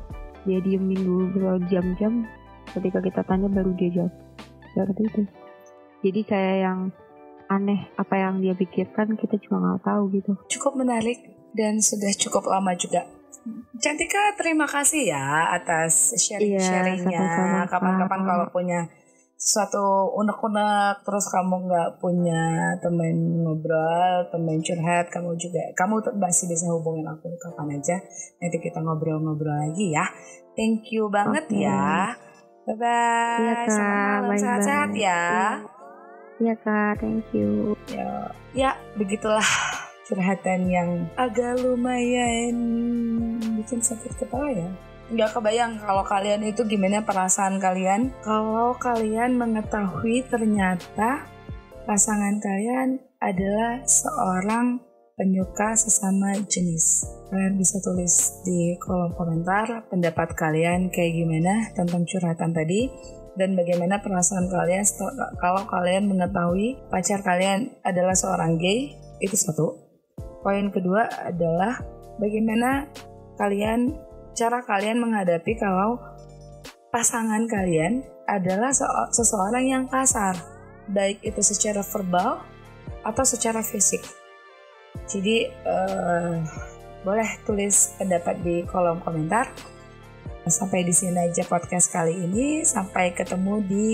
dia 0.46 0.59
diemin 0.62 1.00
dulu 1.00 1.24
berjam-jam 1.37 2.24
ketika 2.70 3.02
kita 3.02 3.20
tanya 3.26 3.48
baru 3.50 3.72
dia 3.74 3.90
jawab. 3.90 4.14
Seperti 4.70 5.02
itu 5.09 5.20
jadi 6.00 6.20
kayak 6.24 6.56
yang 6.62 6.80
aneh 7.50 7.90
apa 7.98 8.14
yang 8.14 8.38
dia 8.38 8.54
pikirkan 8.54 9.18
kita 9.18 9.37
juga 9.42 9.56
nggak 9.59 9.83
tahu 9.83 10.02
gitu. 10.14 10.33
Cukup 10.46 10.78
menarik 10.78 11.18
dan 11.50 11.83
sudah 11.83 12.14
cukup 12.14 12.46
lama 12.46 12.72
juga. 12.78 13.19
Cantika, 13.80 14.36
terima 14.36 14.68
kasih 14.68 15.10
ya 15.10 15.56
atas 15.56 16.12
sharing-sharingnya. 16.18 17.64
Iya. 17.64 17.70
Kapan-kapan 17.70 18.20
kalau 18.28 18.46
punya 18.52 18.84
suatu 19.40 20.12
unek-unek 20.20 21.00
terus 21.00 21.32
kamu 21.32 21.64
nggak 21.64 21.90
punya 21.96 22.76
temen 22.84 23.40
ngobrol, 23.40 24.28
temen 24.28 24.61
curhat, 24.61 25.09
kamu 25.09 25.32
juga 25.40 25.64
kamu 25.72 26.05
masih 26.20 26.44
bisa 26.52 26.68
hubungin 26.68 27.09
aku 27.09 27.32
kapan 27.40 27.80
aja. 27.80 27.96
Nanti 28.42 28.61
kita 28.61 28.84
ngobrol-ngobrol 28.84 29.70
lagi 29.70 29.96
ya. 29.96 30.05
Thank 30.52 30.92
you 30.92 31.09
banget 31.09 31.48
Oke. 31.48 31.64
ya. 31.64 32.12
Bye 32.68 32.76
bye. 32.76 33.40
Iya, 33.40 33.52
Kak. 33.64 33.72
Selamat 33.72 34.20
malam, 34.28 34.36
sehat-sehat 34.36 34.90
ya. 34.92 35.22
Iya 36.40 36.57
kak, 36.57 37.05
thank 37.05 37.28
you. 37.36 37.76
Ya, 37.92 38.32
ya 38.57 38.70
begitulah 38.96 39.44
curhatan 40.11 40.66
yang 40.66 41.06
agak 41.14 41.62
lumayan 41.62 42.58
bikin 43.54 43.78
sakit 43.78 44.18
kepala 44.18 44.50
ya. 44.50 44.68
Nggak 45.11 45.38
kebayang 45.38 45.78
kalau 45.78 46.02
kalian 46.02 46.42
itu 46.42 46.66
gimana 46.66 47.06
perasaan 47.06 47.62
kalian 47.62 48.11
kalau 48.26 48.74
kalian 48.74 49.38
mengetahui 49.38 50.26
ternyata 50.26 51.30
pasangan 51.86 52.42
kalian 52.42 52.98
adalah 53.22 53.86
seorang 53.86 54.82
penyuka 55.14 55.78
sesama 55.78 56.34
jenis. 56.46 57.06
Kalian 57.30 57.54
bisa 57.58 57.78
tulis 57.78 58.42
di 58.42 58.74
kolom 58.82 59.14
komentar 59.14 59.86
pendapat 59.86 60.34
kalian 60.34 60.90
kayak 60.90 61.14
gimana 61.14 61.70
tentang 61.74 62.02
curhatan 62.06 62.50
tadi 62.50 62.90
dan 63.38 63.54
bagaimana 63.54 64.02
perasaan 64.02 64.50
kalian 64.50 64.82
kalau 65.38 65.62
kalian 65.68 66.11
mengetahui 66.11 66.80
pacar 66.90 67.22
kalian 67.22 67.70
adalah 67.86 68.14
seorang 68.16 68.58
gay 68.58 68.94
itu 69.20 69.36
satu 69.36 69.89
poin 70.41 70.68
kedua 70.72 71.09
adalah 71.24 71.80
bagaimana 72.16 72.88
kalian 73.36 73.97
cara 74.36 74.64
kalian 74.64 75.01
menghadapi 75.01 75.57
kalau 75.57 76.01
pasangan 76.91 77.47
kalian 77.47 78.05
adalah 78.26 78.70
seseorang 79.11 79.66
yang 79.68 79.84
kasar 79.86 80.36
baik 80.91 81.22
itu 81.22 81.41
secara 81.43 81.84
verbal 81.84 82.43
atau 83.07 83.24
secara 83.24 83.62
fisik 83.62 84.03
jadi 85.07 85.51
uh, 85.64 86.43
boleh 87.07 87.30
tulis 87.49 87.97
pendapat 87.97 88.36
di 88.45 88.62
kolom 88.68 89.01
komentar 89.01 89.49
Sampai 90.49 90.88
di 90.88 90.91
sini 90.91 91.30
aja 91.30 91.45
podcast 91.45 91.93
kali 91.93 92.16
ini. 92.16 92.64
Sampai 92.64 93.12
ketemu 93.12 93.61
di 93.68 93.88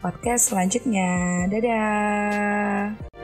podcast 0.00 0.50
selanjutnya. 0.50 1.44
Dadah. 1.52 3.15